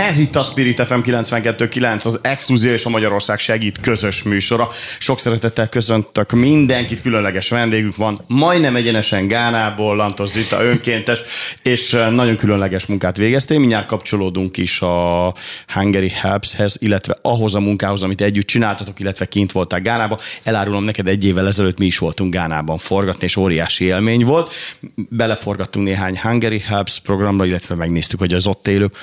Ez 0.00 0.18
itt 0.18 0.36
a 0.36 0.42
Spirit 0.42 0.86
FM 0.86 0.98
92.9, 1.04 2.04
az 2.04 2.18
Exkluzív 2.22 2.72
és 2.72 2.84
a 2.84 2.88
Magyarország 2.88 3.38
segít 3.38 3.80
közös 3.80 4.22
műsora. 4.22 4.68
Sok 4.98 5.18
szeretettel 5.18 5.68
köszöntök 5.68 6.30
mindenkit, 6.32 7.02
különleges 7.02 7.48
vendégünk 7.48 7.96
van, 7.96 8.20
majdnem 8.26 8.76
egyenesen 8.76 9.26
Gánából, 9.26 9.96
Lantos 9.96 10.28
Zita 10.28 10.62
önkéntes, 10.62 11.22
és 11.62 11.92
eh, 11.92 12.10
nagyon 12.10 12.36
különleges 12.36 12.86
munkát 12.86 13.16
végeztél. 13.16 13.58
Mindjárt 13.58 13.86
kapcsolódunk 13.86 14.56
is 14.56 14.80
a 14.80 15.34
Hungary 15.66 16.08
Helpshez, 16.08 16.76
illetve 16.78 17.18
ahhoz 17.22 17.54
a 17.54 17.60
munkához, 17.60 18.02
amit 18.02 18.20
együtt 18.20 18.46
csináltatok, 18.46 19.00
illetve 19.00 19.24
kint 19.26 19.52
voltál 19.52 19.80
Gánába. 19.80 20.18
Elárulom 20.42 20.84
neked, 20.84 21.08
egy 21.08 21.24
évvel 21.24 21.46
ezelőtt 21.46 21.78
mi 21.78 21.86
is 21.86 21.98
voltunk 21.98 22.34
Gánában 22.34 22.78
forgatni, 22.78 23.24
és 23.24 23.36
óriási 23.36 23.84
élmény 23.84 24.24
volt. 24.24 24.54
Beleforgattunk 24.94 25.86
néhány 25.86 26.18
Hungary 26.22 26.58
Helps 26.58 27.00
programra, 27.00 27.44
illetve 27.44 27.74
megnéztük, 27.74 28.18
hogy 28.18 28.34
az 28.34 28.46
ott 28.46 28.68
élők 28.68 28.96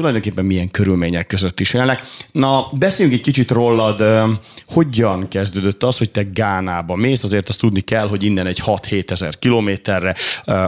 tulajdonképpen 0.00 0.19
milyen 0.42 0.70
körülmények 0.70 1.26
között 1.26 1.60
is 1.60 1.74
élnek. 1.74 2.02
Na, 2.32 2.68
beszéljünk 2.78 3.18
egy 3.18 3.24
kicsit 3.24 3.50
rólad, 3.50 4.02
hogyan 4.66 5.28
kezdődött 5.28 5.82
az, 5.82 5.98
hogy 5.98 6.10
te 6.10 6.22
Gánába 6.22 6.94
mész, 6.94 7.22
azért 7.22 7.48
azt 7.48 7.58
tudni 7.58 7.80
kell, 7.80 8.08
hogy 8.08 8.22
innen 8.22 8.46
egy 8.46 8.62
6-7 8.66 9.10
ezer 9.10 9.38
kilométerre 9.38 10.14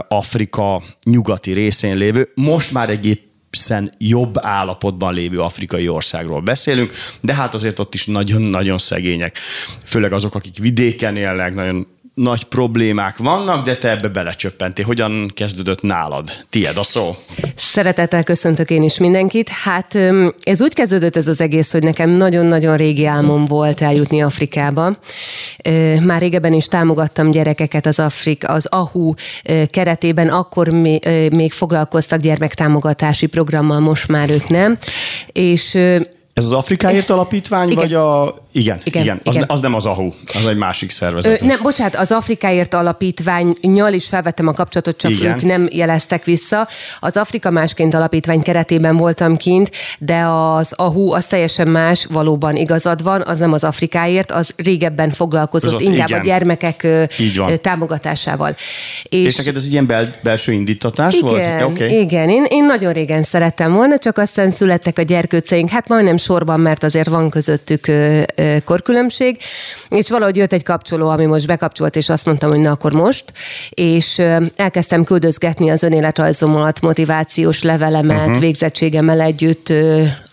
Afrika 0.07 0.83
nyugati 1.03 1.51
részén 1.51 1.97
lévő, 1.97 2.31
most 2.35 2.73
már 2.73 2.89
egy 2.89 3.21
egészen 3.53 3.91
jobb 3.97 4.35
állapotban 4.39 5.13
lévő 5.13 5.39
afrikai 5.39 5.87
országról 5.87 6.41
beszélünk, 6.41 6.93
de 7.21 7.33
hát 7.33 7.53
azért 7.53 7.79
ott 7.79 7.93
is 7.93 8.05
nagyon-nagyon 8.05 8.77
szegények. 8.77 9.37
Főleg 9.85 10.13
azok, 10.13 10.35
akik 10.35 10.57
vidéken 10.57 11.15
élnek, 11.15 11.53
nagyon 11.53 11.87
nagy 12.13 12.43
problémák 12.43 13.17
vannak, 13.17 13.65
de 13.65 13.75
te 13.75 13.89
ebbe 13.89 14.07
belecsöppentél. 14.07 14.85
Hogyan 14.85 15.31
kezdődött 15.33 15.81
nálad? 15.81 16.31
Tied 16.49 16.77
a 16.77 16.83
szó. 16.83 17.15
Szeretettel 17.55 18.23
köszöntök 18.23 18.69
én 18.69 18.83
is 18.83 18.97
mindenkit. 18.97 19.49
Hát 19.49 19.95
ez 20.43 20.61
úgy 20.61 20.73
kezdődött 20.73 21.15
ez 21.15 21.27
az 21.27 21.41
egész, 21.41 21.71
hogy 21.71 21.83
nekem 21.83 22.09
nagyon-nagyon 22.09 22.77
régi 22.77 23.05
álmom 23.05 23.45
volt 23.45 23.81
eljutni 23.81 24.21
Afrikába. 24.21 24.95
Már 26.01 26.21
régebben 26.21 26.53
is 26.53 26.65
támogattam 26.65 27.31
gyerekeket 27.31 27.85
az 27.85 27.99
Afrik, 27.99 28.49
az 28.49 28.65
AHU 28.65 29.13
keretében, 29.69 30.29
akkor 30.29 30.67
még 31.31 31.51
foglalkoztak 31.51 32.19
gyermektámogatási 32.19 33.25
programmal, 33.25 33.79
most 33.79 34.07
már 34.07 34.31
ők 34.31 34.47
nem. 34.47 34.77
És 35.31 35.75
ez 36.33 36.45
az 36.45 36.51
Afrikáért 36.51 37.09
alapítvány, 37.09 37.69
igen. 37.69 37.83
vagy 37.83 37.93
a... 37.93 38.41
Igen, 38.55 38.81
igen, 38.83 39.01
igen. 39.01 39.21
Az, 39.23 39.35
igen. 39.35 39.47
az 39.49 39.59
nem 39.59 39.73
az 39.73 39.85
AHU, 39.85 40.11
az 40.39 40.45
egy 40.45 40.55
másik 40.55 40.89
szervezet. 40.89 41.41
Ö, 41.41 41.45
nem, 41.45 41.59
bocsánat, 41.61 41.95
az 41.95 42.11
Afrikáért 42.11 42.73
alapítványnyal 42.73 43.93
is 43.93 44.07
felvettem 44.07 44.47
a 44.47 44.53
kapcsolatot, 44.53 44.97
csak 44.97 45.11
igen. 45.11 45.35
ők 45.35 45.41
nem 45.41 45.67
jeleztek 45.71 46.23
vissza. 46.23 46.67
Az 46.99 47.17
Afrika 47.17 47.51
Másként 47.51 47.93
alapítvány 47.93 48.41
keretében 48.41 48.97
voltam 48.97 49.37
kint, 49.37 49.71
de 49.99 50.19
az 50.25 50.73
AHU 50.73 51.11
az 51.11 51.25
teljesen 51.25 51.67
más, 51.67 52.05
valóban 52.05 52.55
igazad 52.55 53.03
van, 53.03 53.21
az 53.25 53.39
nem 53.39 53.53
az 53.53 53.63
Afrikáért, 53.63 54.31
az 54.31 54.53
régebben 54.55 55.11
foglalkozott 55.11 55.73
az 55.73 55.81
inkább 55.81 56.07
igen. 56.07 56.19
a 56.19 56.23
gyermekek 56.23 56.87
támogatásával. 57.61 58.55
És, 59.03 59.25
és 59.25 59.35
neked 59.37 59.55
ez 59.55 59.67
ilyen 59.67 59.87
bel, 59.87 60.15
belső 60.23 60.51
indítatás 60.51 61.15
igen, 61.15 61.27
volt? 61.27 61.63
Okay. 61.63 61.99
Igen, 61.99 62.29
én, 62.29 62.45
én 62.49 62.65
nagyon 62.65 62.93
régen 62.93 63.23
szerettem 63.23 63.73
volna, 63.73 63.97
csak 63.97 64.17
aztán 64.17 64.51
születtek 64.51 64.97
a 64.97 65.01
gyerkőceink, 65.01 65.69
hát 65.69 65.87
majdnem 65.87 66.17
sorban, 66.17 66.59
mert 66.59 66.83
azért 66.83 67.07
van 67.07 67.29
közöttük 67.29 67.87
korkülönbség, 68.65 69.37
és 69.89 70.09
valahogy 70.09 70.35
jött 70.35 70.53
egy 70.53 70.63
kapcsoló, 70.63 71.09
ami 71.09 71.25
most 71.25 71.47
bekapcsolt, 71.47 71.95
és 71.95 72.09
azt 72.09 72.25
mondtam, 72.25 72.49
hogy 72.49 72.59
na 72.59 72.71
akkor 72.71 72.93
most, 72.93 73.25
és 73.69 74.21
elkezdtem 74.55 75.03
küldözgetni 75.03 75.69
az 75.69 75.83
önéletrajzomat, 75.83 76.81
motivációs 76.81 77.61
levelemet, 77.61 78.27
uh-huh. 78.27 78.39
végzettségemmel 78.39 79.21
együtt 79.21 79.73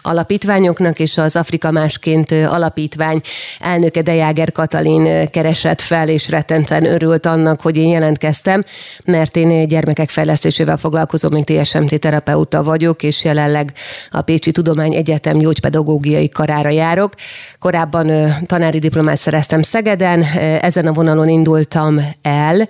alapítványoknak, 0.02 0.98
és 0.98 1.18
az 1.18 1.36
Afrika 1.36 1.70
Másként 1.70 2.32
alapítvány 2.32 3.20
elnöke 3.58 4.02
Dejáger 4.02 4.52
Katalin 4.52 5.30
keresett 5.30 5.80
fel, 5.80 6.08
és 6.08 6.28
rettenten 6.28 6.84
örült 6.84 7.26
annak, 7.26 7.60
hogy 7.60 7.76
én 7.76 7.88
jelentkeztem, 7.88 8.64
mert 9.04 9.36
én 9.36 9.68
gyermekek 9.68 10.08
fejlesztésével 10.08 10.76
foglalkozom, 10.76 11.32
mint 11.32 11.44
TSMT 11.44 11.98
terapeuta 11.98 12.62
vagyok, 12.62 13.02
és 13.02 13.24
jelenleg 13.24 13.72
a 14.10 14.20
Pécsi 14.20 14.52
Tudomány 14.52 14.94
Egyetem 14.94 15.38
gyógypedagógiai 15.38 16.28
karára 16.28 16.68
járok. 16.68 17.14
Korábban 17.58 18.34
tanári 18.46 18.78
diplomát 18.78 19.18
szereztem 19.18 19.62
Szegeden, 19.62 20.22
ezen 20.60 20.86
a 20.86 20.92
vonalon 20.92 21.28
indultam 21.28 22.00
el, 22.22 22.68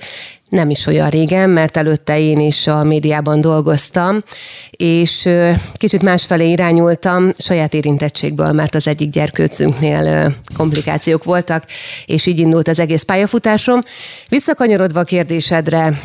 nem 0.50 0.70
is 0.70 0.86
olyan 0.86 1.08
régen, 1.08 1.50
mert 1.50 1.76
előtte 1.76 2.20
én 2.20 2.40
is 2.40 2.66
a 2.66 2.84
médiában 2.84 3.40
dolgoztam, 3.40 4.24
és 4.70 5.28
kicsit 5.74 6.02
másfelé 6.02 6.50
irányultam 6.50 7.32
saját 7.38 7.74
érintettségből, 7.74 8.52
mert 8.52 8.74
az 8.74 8.86
egyik 8.86 9.10
gyerkőcünknél 9.10 10.34
komplikációk 10.56 11.24
voltak, 11.24 11.64
és 12.06 12.26
így 12.26 12.38
indult 12.38 12.68
az 12.68 12.78
egész 12.78 13.02
pályafutásom. 13.02 13.80
Visszakanyarodva 14.28 15.00
a 15.00 15.04
kérdésedre, 15.04 16.02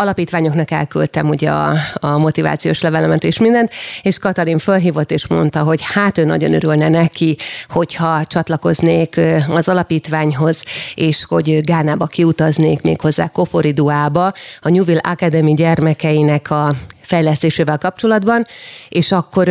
alapítványoknak 0.00 0.70
elküldtem 0.70 1.28
ugye 1.28 1.50
a, 1.50 1.76
a 1.94 2.18
motivációs 2.18 2.80
levelemet 2.80 3.24
és 3.24 3.38
mindent, 3.38 3.70
és 4.02 4.18
Katalin 4.18 4.58
fölhívott 4.58 5.10
és 5.10 5.26
mondta, 5.26 5.62
hogy 5.62 5.80
hát 5.82 6.18
ő 6.18 6.24
nagyon 6.24 6.54
örülne 6.54 6.88
neki, 6.88 7.36
hogyha 7.68 8.24
csatlakoznék 8.24 9.20
az 9.48 9.68
alapítványhoz, 9.68 10.62
és 10.94 11.24
hogy 11.28 11.60
Gánába 11.60 12.06
kiutaznék 12.06 12.82
még 12.82 13.00
hozzá 13.00 13.28
Koforiduába, 13.28 14.32
a 14.60 14.68
Newville 14.68 15.00
Academy 15.02 15.54
gyermekeinek 15.54 16.50
a 16.50 16.74
fejlesztésével 17.00 17.78
kapcsolatban, 17.78 18.46
és 18.88 19.12
akkor 19.12 19.50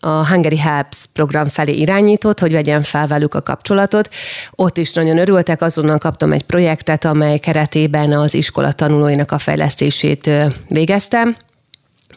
a 0.00 0.28
Hungary 0.28 0.58
Helps 0.58 0.98
program 1.12 1.48
felé 1.48 1.72
irányított, 1.72 2.40
hogy 2.40 2.52
vegyen 2.52 2.82
fel 2.82 3.06
velük 3.06 3.34
a 3.34 3.42
kapcsolatot. 3.42 4.08
Ott 4.50 4.76
is 4.76 4.92
nagyon 4.92 5.18
örültek, 5.18 5.62
azonnal 5.62 5.98
kaptam 5.98 6.32
egy 6.32 6.42
projektet, 6.42 7.04
amely 7.04 7.38
keretében 7.38 8.12
az 8.12 8.34
iskola 8.34 8.72
tanulóinak 8.72 9.32
a 9.32 9.38
fejlesztését 9.38 10.30
végeztem. 10.68 11.36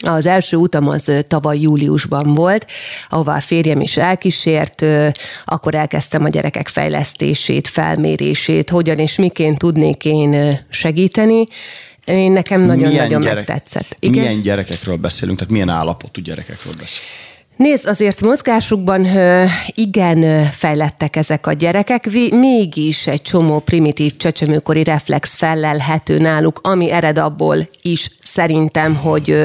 Az 0.06 0.26
első 0.26 0.58
utam 0.58 0.88
az 0.88 1.12
tavaly 1.28 1.60
júliusban 1.60 2.34
volt, 2.34 2.66
ahová 3.10 3.36
a 3.36 3.40
férjem 3.40 3.82
is 3.82 3.98
elkísért, 3.98 4.86
akkor 5.46 5.76
elkezdtem 5.76 6.24
a 6.24 6.28
gyerekek 6.28 6.68
fejlesztését, 6.68 7.68
felmérését, 7.68 8.70
hogyan 8.70 8.98
és 8.98 9.18
miként 9.18 9.58
tudnék 9.58 10.06
én 10.06 10.60
segíteni. 10.70 11.48
Én 12.06 12.32
nekem 12.32 12.62
nagyon-nagyon 12.62 13.22
gyerek, 13.22 13.36
megtetszett. 13.36 13.96
Igen? 14.00 14.24
Milyen 14.24 14.42
gyerekekről 14.42 14.96
beszélünk, 14.96 15.38
tehát 15.38 15.54
milyen 15.54 15.70
állapotú 15.70 16.22
gyerekekről 16.22 16.74
beszélünk? 16.78 17.12
Nézd, 17.56 17.88
azért 17.88 18.22
mozgásukban 18.22 19.08
igen 19.68 20.46
fejlettek 20.52 21.16
ezek 21.16 21.48
a 21.48 21.54
gyerekek, 21.54 22.10
mégis 22.32 23.08
egy 23.08 23.22
csomó 23.22 23.60
primitív 23.60 24.18
csecsemőkori 24.18 24.84
reflex 24.84 25.36
fellelhető 25.36 26.18
náluk, 26.18 26.60
ami 26.64 26.92
ered 26.92 27.18
abból 27.18 27.70
is 27.82 28.10
szerintem, 28.34 28.96
hogy 28.96 29.38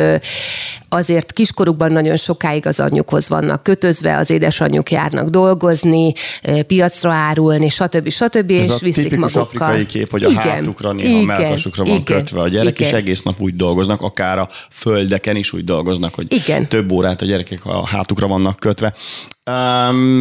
azért 0.88 1.32
kiskorukban 1.32 1.92
nagyon 1.92 2.16
sokáig 2.16 2.66
az 2.66 2.80
anyjukhoz 2.80 3.28
vannak 3.28 3.62
kötözve, 3.62 4.16
az 4.16 4.30
édesanyjuk 4.30 4.90
járnak 4.90 5.28
dolgozni, 5.28 6.12
piacra 6.66 7.12
árulni, 7.12 7.68
stb. 7.68 8.10
stb. 8.10 8.50
Ez 8.50 8.66
és 8.66 8.68
a 8.68 8.78
viszik 8.80 9.16
magukkal. 9.16 9.42
afrikai 9.42 9.86
kép, 9.86 10.10
hogy 10.10 10.22
a 10.22 10.28
igen, 10.28 10.42
hátukra, 10.42 10.92
néha 10.92 11.08
igen, 11.08 11.24
melkasukra 11.24 11.84
van 11.84 11.92
igen, 11.92 12.16
kötve 12.18 12.40
a 12.40 12.48
gyerek, 12.48 12.78
igen. 12.78 12.88
és 12.88 12.94
egész 12.94 13.22
nap 13.22 13.40
úgy 13.40 13.56
dolgoznak, 13.56 14.02
akár 14.02 14.38
a 14.38 14.48
földeken 14.70 15.36
is 15.36 15.52
úgy 15.52 15.64
dolgoznak, 15.64 16.14
hogy 16.14 16.32
igen. 16.32 16.68
több 16.68 16.92
órát 16.92 17.22
a 17.22 17.24
gyerekek 17.24 17.64
a 17.64 17.86
hátukra 17.86 18.26
vannak 18.26 18.58
kötve. 18.58 18.94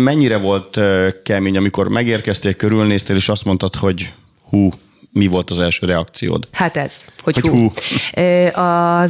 Mennyire 0.04 0.38
volt 0.38 0.80
kemény, 1.24 1.58
amikor 1.58 1.88
megérkeztél, 1.88 2.54
körülnéztél, 2.54 3.16
és 3.16 3.30
azt 3.30 3.46
mondtad, 3.46 3.76
hogy 3.76 4.14
hú, 4.50 4.72
mi 5.18 5.28
volt 5.28 5.50
az 5.50 5.60
első 5.60 5.86
reakciód? 5.86 6.48
Hát 6.52 6.78
ez, 6.78 6.94
hogy, 7.24 7.40
Hogy 7.40 7.50
hú. 7.50 7.58
hú. 7.58 8.62
A 8.62 9.06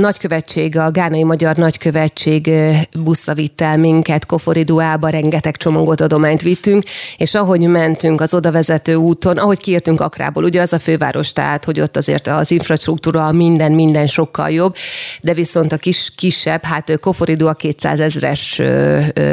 nagykövetség, 0.00 0.76
a 0.76 0.90
gánai 0.90 1.22
magyar 1.22 1.56
nagykövetség 1.56 2.50
buszra 2.98 3.34
vitt 3.34 3.60
el 3.60 3.78
minket 3.78 4.26
Koforiduába, 4.26 5.08
rengeteg 5.08 5.56
csomagot, 5.56 6.00
adományt 6.00 6.42
vittünk, 6.42 6.84
és 7.16 7.34
ahogy 7.34 7.60
mentünk 7.60 8.20
az 8.20 8.34
odavezető 8.34 8.94
úton, 8.94 9.36
ahogy 9.36 9.58
kiértünk 9.58 10.00
Akrából, 10.00 10.44
ugye 10.44 10.60
az 10.60 10.72
a 10.72 10.78
főváros, 10.78 11.32
tehát 11.32 11.64
hogy 11.64 11.80
ott 11.80 11.96
azért 11.96 12.26
az 12.26 12.50
infrastruktúra, 12.50 13.32
minden, 13.32 13.72
minden 13.72 14.06
sokkal 14.06 14.50
jobb, 14.50 14.74
de 15.20 15.34
viszont 15.34 15.72
a 15.72 15.76
kis, 15.76 16.12
kisebb, 16.16 16.64
hát 16.64 16.98
Koforidua 17.00 17.52
200 17.52 18.00
ezres 18.00 18.60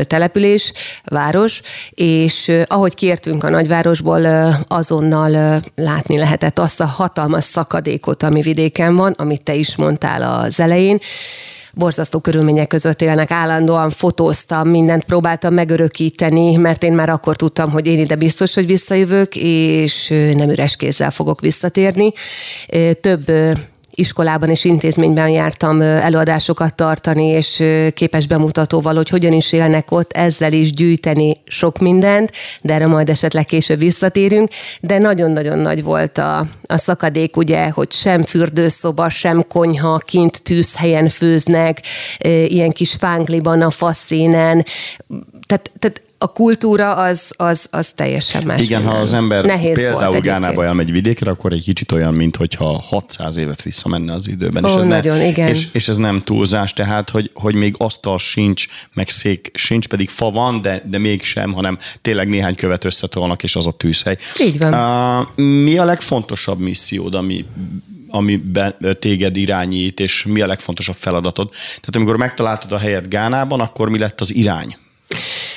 település, 0.08 0.74
város, 1.06 1.62
és 1.90 2.52
ahogy 2.68 2.96
kiértünk 2.96 3.44
a 3.44 3.50
nagyvárosból, 3.50 4.26
azonnal 4.68 5.34
ö, 5.34 5.82
látni 6.14 6.18
lehetett 6.18 6.60
azt 6.60 6.80
a 6.82 6.86
hatalmas 6.86 7.44
szakadékot, 7.44 8.24
ami 8.24 8.42
vidéken 8.42 8.96
van, 8.96 9.12
amit 9.12 9.44
te 9.44 9.54
is 9.54 9.76
mondtál 9.76 10.40
az 10.42 10.60
elején. 10.60 11.00
Borzasztó 11.74 12.20
körülmények 12.20 12.68
között 12.68 13.02
élnek, 13.02 13.32
állandóan 13.32 13.90
fotóztam, 13.90 14.70
mindent 14.70 15.04
próbáltam 15.04 15.54
megörökíteni, 15.54 16.56
mert 16.56 16.84
én 16.84 16.94
már 16.94 17.10
akkor 17.10 17.36
tudtam, 17.36 17.72
hogy 17.72 17.88
én 17.88 18.00
ide 18.00 18.16
biztos, 18.16 18.54
hogy 18.54 18.66
visszajövök, 18.66 19.36
és 19.36 20.08
nem 20.36 20.50
üres 20.50 20.76
kézzel 20.76 21.12
fogok 21.12 21.42
visszatérni. 21.42 22.14
Több 23.02 23.32
iskolában 23.96 24.50
és 24.50 24.66
intézményben 24.66 25.30
jártam 25.30 25.82
előadásokat 25.82 26.76
tartani, 26.76 27.26
és 27.26 27.64
képes 27.94 28.28
bemutatóval, 28.28 28.96
hogy 28.96 29.10
hogyan 29.10 29.34
is 29.34 29.52
élnek 29.52 29.92
ott, 29.92 30.12
ezzel 30.12 30.54
is 30.54 30.74
gyűjteni 30.74 31.42
sok 31.46 31.78
mindent, 31.78 32.32
de 32.62 32.74
erre 32.74 32.88
majd 32.88 33.10
esetleg 33.10 33.46
később 33.46 33.80
visszatérünk. 33.80 34.50
De 34.80 34.98
nagyon-nagyon 34.98 35.60
nagy 35.60 35.84
volt 35.84 36.18
a, 36.18 36.48
a 36.66 36.78
szakadék, 36.78 37.38
ugye, 37.38 37.70
hogy 37.70 37.92
sem 37.92 38.24
fürdőszoba, 38.24 39.10
sem 39.10 39.48
konyha, 39.48 39.98
kint 39.98 40.44
tűzhelyen 40.44 41.10
főznek, 41.10 41.82
ilyen 42.48 42.70
kis 42.70 42.94
fángliban 42.94 43.62
a 43.62 43.70
faszénen. 43.70 44.66
Tehát, 45.48 45.72
tehát 45.80 46.02
a 46.24 46.28
kultúra 46.28 46.94
az, 46.94 47.32
az, 47.38 47.68
az 47.72 47.92
teljesen 47.96 48.44
más. 48.44 48.64
Igen, 48.64 48.82
ha 48.82 48.86
minden. 48.86 49.02
az 49.02 49.14
ember 49.14 49.46
Nehéz 49.46 49.76
például. 49.76 50.20
Gánába 50.20 50.66
elmegy 50.66 50.92
vidékre, 50.92 51.32
akkor 51.32 51.52
egy 51.52 51.64
kicsit 51.64 51.92
olyan, 51.92 52.14
mintha 52.14 52.84
600 52.88 53.38
évet 53.38 53.62
visszamenne 53.62 54.14
az 54.14 54.28
időben. 54.28 54.66
és 54.66 54.74
Ó, 54.74 54.78
ez 54.78 54.84
nagyon, 54.84 55.18
ne, 55.18 55.28
igen. 55.28 55.48
És, 55.48 55.68
és 55.72 55.88
ez 55.88 55.98
nem 55.98 56.22
túlzás, 56.24 56.74
tehát, 56.74 57.10
hogy, 57.10 57.32
hogy 57.34 57.56
még 57.56 57.76
asztal 57.78 58.20
sincs, 58.20 58.66
meg 58.94 59.10
szék 59.10 59.52
sincs, 59.54 59.88
pedig 59.88 60.10
fa 60.10 60.32
van, 60.32 60.62
de, 60.62 60.84
de 60.86 60.98
mégsem, 60.98 61.54
hanem 61.54 61.78
tényleg 62.02 62.28
néhány 62.28 62.56
követ 62.56 62.84
összetolnak, 62.84 63.44
és 63.44 63.56
az 63.56 63.68
a 63.68 63.72
tűzhely. 63.72 64.18
Így 64.40 64.58
van. 64.60 64.74
Uh, 65.38 65.44
mi 65.44 65.78
a 65.78 65.84
legfontosabb 65.84 66.60
missziód, 66.60 67.16
ami 67.16 67.46
amiben 68.08 68.76
téged 69.00 69.38
irányít, 69.38 70.00
és 70.00 70.26
mi 70.26 70.42
a 70.42 70.48
legfontosabb 70.48 70.96
feladatod? 70.96 71.50
Tehát 71.50 71.96
amikor 71.96 72.18
megtaláltad 72.18 72.72
a 72.72 72.78
helyet 72.78 73.10
Gánában, 73.10 73.60
akkor 73.60 73.90
mi 73.90 73.98
lett 73.98 74.22
az 74.22 74.34
irány? 74.34 74.78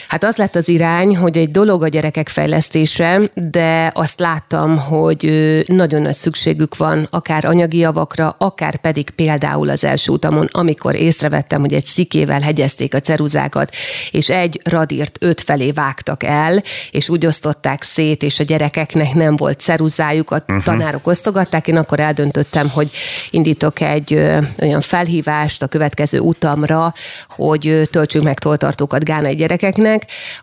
Hát 0.09 0.25
az 0.25 0.37
lett 0.37 0.57
az 0.57 0.69
irány, 0.69 1.17
hogy 1.17 1.37
egy 1.37 1.51
dolog 1.51 1.83
a 1.83 1.89
gyerekek 1.89 2.29
fejlesztése, 2.29 3.21
de 3.35 3.91
azt 3.95 4.21
láttam, 4.21 4.79
hogy 4.79 5.25
nagyon 5.67 6.03
nagy 6.03 6.15
szükségük 6.15 6.77
van 6.77 7.09
akár 7.11 7.45
anyagi 7.45 7.79
javakra, 7.79 8.37
akár 8.39 8.77
pedig 8.77 9.11
például 9.11 9.69
az 9.69 9.85
első 9.85 10.13
utamon, 10.13 10.49
amikor 10.53 10.95
észrevettem, 10.95 11.61
hogy 11.61 11.73
egy 11.73 11.85
szikével 11.85 12.41
hegyezték 12.41 12.95
a 12.95 13.01
ceruzákat, 13.01 13.75
és 14.11 14.29
egy 14.29 14.61
radírt 14.65 15.19
öt 15.21 15.41
felé 15.41 15.71
vágtak 15.71 16.23
el, 16.23 16.63
és 16.91 17.09
úgy 17.09 17.27
osztották 17.27 17.83
szét, 17.83 18.23
és 18.23 18.41
a 18.41 18.45
gyerekeknek 18.45 19.15
nem 19.15 19.37
volt 19.37 19.61
ceruzájuk, 19.61 20.31
a 20.31 20.37
uh-huh. 20.37 20.63
tanárok 20.63 21.07
osztogatták, 21.07 21.69
én 21.69 21.77
akkor 21.77 22.01
eldöntöttem, 22.01 22.69
hogy 22.69 22.91
indítok 23.31 23.81
egy 23.81 24.13
ö, 24.15 24.39
olyan 24.63 24.81
felhívást 24.81 25.63
a 25.63 25.67
következő 25.67 26.19
utamra, 26.19 26.93
hogy 27.29 27.89
töltsünk 27.91 28.25
meg 28.25 28.39
toltartókat 28.39 29.05
gánai 29.05 29.35
gyerekeknek. 29.35 29.96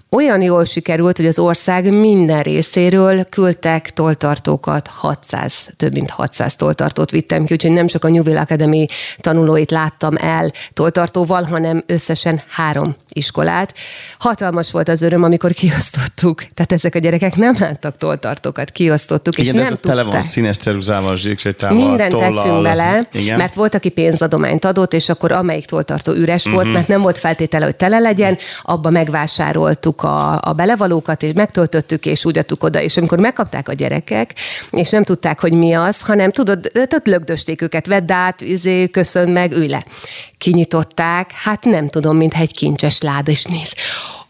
Olyan 0.09 0.41
jól 0.41 0.65
sikerült, 0.65 1.17
hogy 1.17 1.25
az 1.25 1.39
ország 1.39 1.94
minden 1.94 2.41
részéről 2.41 3.23
küldtek 3.23 3.94
toltartókat, 3.94 4.88
600, 4.88 5.69
több 5.77 5.94
mint 5.94 6.09
600 6.09 6.55
toltartót 6.55 7.11
vittem 7.11 7.45
ki, 7.45 7.53
úgyhogy 7.53 7.71
nem 7.71 7.88
csak 7.88 8.05
a 8.05 8.09
New 8.09 8.38
Academy 8.38 8.85
tanulóit 9.17 9.71
láttam 9.71 10.15
el 10.17 10.51
toltartóval, 10.73 11.44
hanem 11.44 11.83
összesen 11.85 12.41
három 12.50 12.95
iskolát. 13.09 13.73
Hatalmas 14.19 14.71
volt 14.71 14.89
az 14.89 15.01
öröm, 15.01 15.23
amikor 15.23 15.51
kiosztottuk. 15.51 16.44
Tehát 16.53 16.71
ezek 16.71 16.95
a 16.95 17.00
gyerekek 17.00 17.35
nem 17.35 17.55
láttak 17.59 17.97
toltartókat, 17.97 18.71
kiosztottuk, 18.71 19.38
és 19.38 19.47
Igen, 19.47 19.55
nem 19.61 19.65
ez 19.71 19.77
a 19.83 19.88
tele 19.88 20.03
van 20.03 20.21
színes 20.23 20.57
ceruzával, 20.57 21.17
zsíksétával, 21.17 21.88
Mindent 21.88 22.11
tollal. 22.11 22.41
tettünk 22.41 22.61
bele, 22.61 23.07
Igen. 23.11 23.38
mert 23.38 23.53
volt, 23.53 23.75
aki 23.75 23.89
pénzadományt 23.89 24.65
adott, 24.65 24.94
és 24.94 25.09
akkor 25.09 25.31
amelyik 25.31 25.65
toltartó 25.65 26.11
üres 26.11 26.45
Mhm. 26.45 26.53
volt, 26.53 26.71
mert 26.71 26.88
nem 26.88 27.01
volt 27.01 27.17
feltétele, 27.17 27.65
hogy 27.65 27.75
tele 27.75 28.00
legyen, 28.00 28.38
abba 28.61 28.89
megvásároltuk 29.43 30.03
a, 30.03 30.39
a 30.41 30.53
belevalókat, 30.53 31.23
és 31.23 31.31
megtöltöttük, 31.33 32.05
és 32.05 32.25
úgy 32.25 32.37
adtuk 32.37 32.63
oda. 32.63 32.81
És 32.81 32.97
amikor 32.97 33.19
megkapták 33.19 33.69
a 33.69 33.73
gyerekek, 33.73 34.33
és 34.71 34.89
nem 34.89 35.03
tudták, 35.03 35.39
hogy 35.39 35.53
mi 35.53 35.73
az, 35.73 36.01
hanem 36.01 36.31
tudod, 36.31 36.59
tehát 36.73 37.07
lögdösték 37.07 37.61
őket, 37.61 37.87
vedd 37.87 38.11
át, 38.11 38.41
izé, 38.41 38.87
köszön 38.87 39.29
meg, 39.29 39.51
ülj 39.51 39.67
le. 39.67 39.85
Kinyitották, 40.37 41.31
hát 41.31 41.63
nem 41.63 41.87
tudom, 41.87 42.17
mintha 42.17 42.41
egy 42.41 42.55
kincses 42.55 43.01
láda, 43.01 43.31
és 43.31 43.43
néz, 43.43 43.73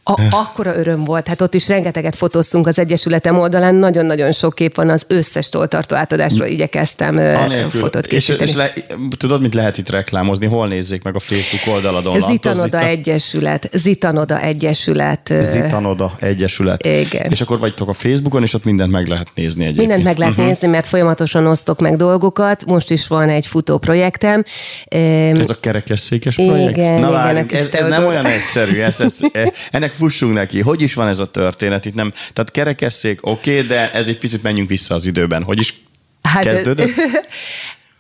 a, 0.03 0.21
akkora 0.29 0.77
öröm 0.77 1.03
volt, 1.03 1.27
hát 1.27 1.41
ott 1.41 1.53
is 1.53 1.67
rengeteget 1.67 2.15
fotóztunk 2.15 2.67
az 2.67 2.79
Egyesületem 2.79 3.39
oldalán, 3.39 3.75
nagyon-nagyon 3.75 4.31
sok 4.31 4.55
kép 4.55 4.75
van 4.75 4.89
az 4.89 5.05
összes 5.07 5.49
toltartó 5.49 5.95
átadásról, 5.95 6.47
igyekeztem 6.47 7.17
Anélkül. 7.17 7.79
fotót 7.79 8.05
és, 8.05 8.25
készíteni. 8.25 8.49
és 8.49 8.55
le, 8.55 8.73
tudod, 9.17 9.41
mit 9.41 9.53
lehet 9.53 9.77
itt 9.77 9.89
reklámozni? 9.89 10.45
Hol 10.45 10.67
nézzék 10.67 11.03
meg 11.03 11.15
a 11.15 11.19
Facebook 11.19 11.75
oldaladon? 11.75 12.21
Zitanoda 12.21 12.61
Zita- 12.61 12.81
Egyesület, 12.81 13.69
Zitanoda 13.73 14.41
Egyesület. 14.41 15.33
Zitanoda 15.41 16.15
Egyesület. 16.19 16.85
Igen. 16.85 17.31
És 17.31 17.41
akkor 17.41 17.59
vagytok 17.59 17.89
a 17.89 17.93
Facebookon, 17.93 18.41
és 18.41 18.53
ott 18.53 18.63
mindent 18.63 18.91
meg 18.91 19.07
lehet 19.07 19.27
nézni 19.35 19.63
egyébként. 19.63 19.87
Mindent 19.87 20.03
meg 20.03 20.17
lehet 20.17 20.33
uh-huh. 20.33 20.47
nézni, 20.47 20.67
mert 20.67 20.87
folyamatosan 20.87 21.47
osztok 21.47 21.79
meg 21.79 21.95
dolgokat. 21.95 22.65
Most 22.65 22.91
is 22.91 23.07
van 23.07 23.29
egy 23.29 23.47
futó 23.47 23.77
projektem. 23.77 24.43
Ez 24.87 25.49
a 25.49 25.59
kerekesszékes 25.59 26.35
projekt? 26.35 26.77
Igen, 26.77 26.91
Na 26.91 26.97
igen, 26.97 27.11
várjunk, 27.11 27.51
ez, 27.51 27.69
ez 27.71 27.85
nem 27.85 28.05
olyan 28.05 28.25
egyszerű, 28.25 28.79
ez, 28.79 29.01
ez, 29.01 29.17
e- 29.31 29.53
ennek 29.93 30.11
fussunk 30.11 30.33
neki. 30.33 30.61
Hogy 30.61 30.81
is 30.81 30.93
van 30.93 31.07
ez 31.07 31.19
a 31.19 31.31
történet? 31.31 31.85
Itt 31.85 31.93
nem, 31.93 32.11
tehát 32.11 32.51
kerekesszék, 32.51 33.19
oké, 33.21 33.55
okay, 33.55 33.67
de 33.67 33.91
ez 33.91 34.07
egy 34.07 34.17
picit 34.17 34.43
menjünk 34.43 34.69
vissza 34.69 34.95
az 34.95 35.05
időben. 35.05 35.43
Hogy 35.43 35.59
is 35.59 35.73
Hát- 36.21 36.43
kezdődött? 36.43 36.91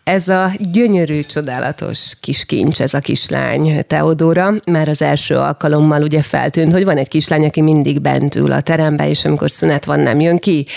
Ez 0.03 0.27
a 0.27 0.51
gyönyörű, 0.59 1.19
csodálatos 1.19 2.13
kis 2.21 2.45
kincs, 2.45 2.81
ez 2.81 2.93
a 2.93 2.99
kislány, 2.99 3.85
Teodóra, 3.87 4.53
már 4.65 4.87
az 4.87 5.01
első 5.01 5.35
alkalommal 5.35 6.01
ugye 6.01 6.21
feltűnt, 6.21 6.71
hogy 6.71 6.83
van 6.83 6.97
egy 6.97 7.07
kislány, 7.07 7.45
aki 7.45 7.61
mindig 7.61 8.01
bent 8.01 8.35
ül 8.35 8.51
a 8.51 8.61
terembe, 8.61 9.09
és 9.09 9.25
amikor 9.25 9.51
szünet 9.51 9.85
van, 9.85 9.99
nem 9.99 10.19
jön 10.19 10.37
ki. 10.37 10.67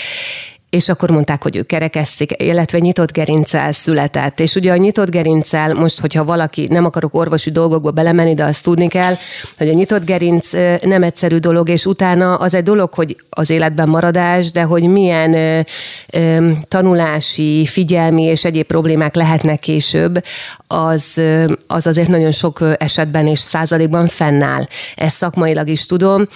És 0.69 0.89
akkor 0.89 1.09
mondták, 1.09 1.43
hogy 1.43 1.55
ő 1.55 1.63
kerekesszik, 1.63 2.43
illetve 2.43 2.79
nyitott 2.79 3.11
gerincel 3.11 3.71
született. 3.71 4.39
És 4.39 4.55
ugye 4.55 4.71
a 4.71 4.75
nyitott 4.75 5.09
gerincel, 5.09 5.73
most, 5.73 5.99
hogyha 5.99 6.23
valaki, 6.23 6.67
nem 6.69 6.85
akarok 6.85 7.15
orvosi 7.15 7.51
dolgokba 7.51 7.91
belemenni, 7.91 8.33
de 8.33 8.43
azt 8.43 8.63
tudni 8.63 8.87
kell, 8.87 9.15
hogy 9.57 9.69
a 9.69 9.73
nyitott 9.73 10.05
gerinc 10.05 10.51
nem 10.81 11.03
egyszerű 11.03 11.37
dolog, 11.37 11.69
és 11.69 11.85
utána 11.85 12.35
az 12.35 12.53
egy 12.53 12.63
dolog, 12.63 12.93
hogy 12.93 13.15
az 13.29 13.49
életben 13.49 13.89
maradás, 13.89 14.51
de 14.51 14.61
hogy 14.61 14.83
milyen 14.83 15.33
ö, 15.33 15.59
ö, 16.07 16.51
tanulási, 16.67 17.65
figyelmi 17.65 18.23
és 18.23 18.45
egyéb 18.45 18.65
problémák 18.65 19.15
lehetnek 19.15 19.59
később, 19.59 20.23
az, 20.67 21.21
az 21.67 21.87
azért 21.87 22.07
nagyon 22.07 22.31
sok 22.31 22.59
esetben 22.77 23.27
és 23.27 23.39
százalékban 23.39 24.07
fennáll. 24.07 24.67
Ezt 24.95 25.15
szakmailag 25.15 25.69
is 25.69 25.85
tudom. 25.85 26.27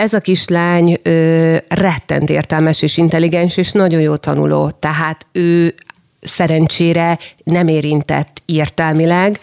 Ez 0.00 0.12
a 0.12 0.20
kislány 0.20 0.98
ö, 1.02 1.56
rettent 1.68 2.30
értelmes 2.30 2.82
és 2.82 2.96
intelligens, 2.96 3.56
és 3.56 3.72
nagyon 3.72 4.00
jó 4.00 4.16
tanuló. 4.16 4.70
Tehát 4.70 5.26
ő 5.32 5.74
szerencsére 6.20 7.18
nem 7.50 7.68
érintett 7.68 8.42
értelmileg, 8.44 9.38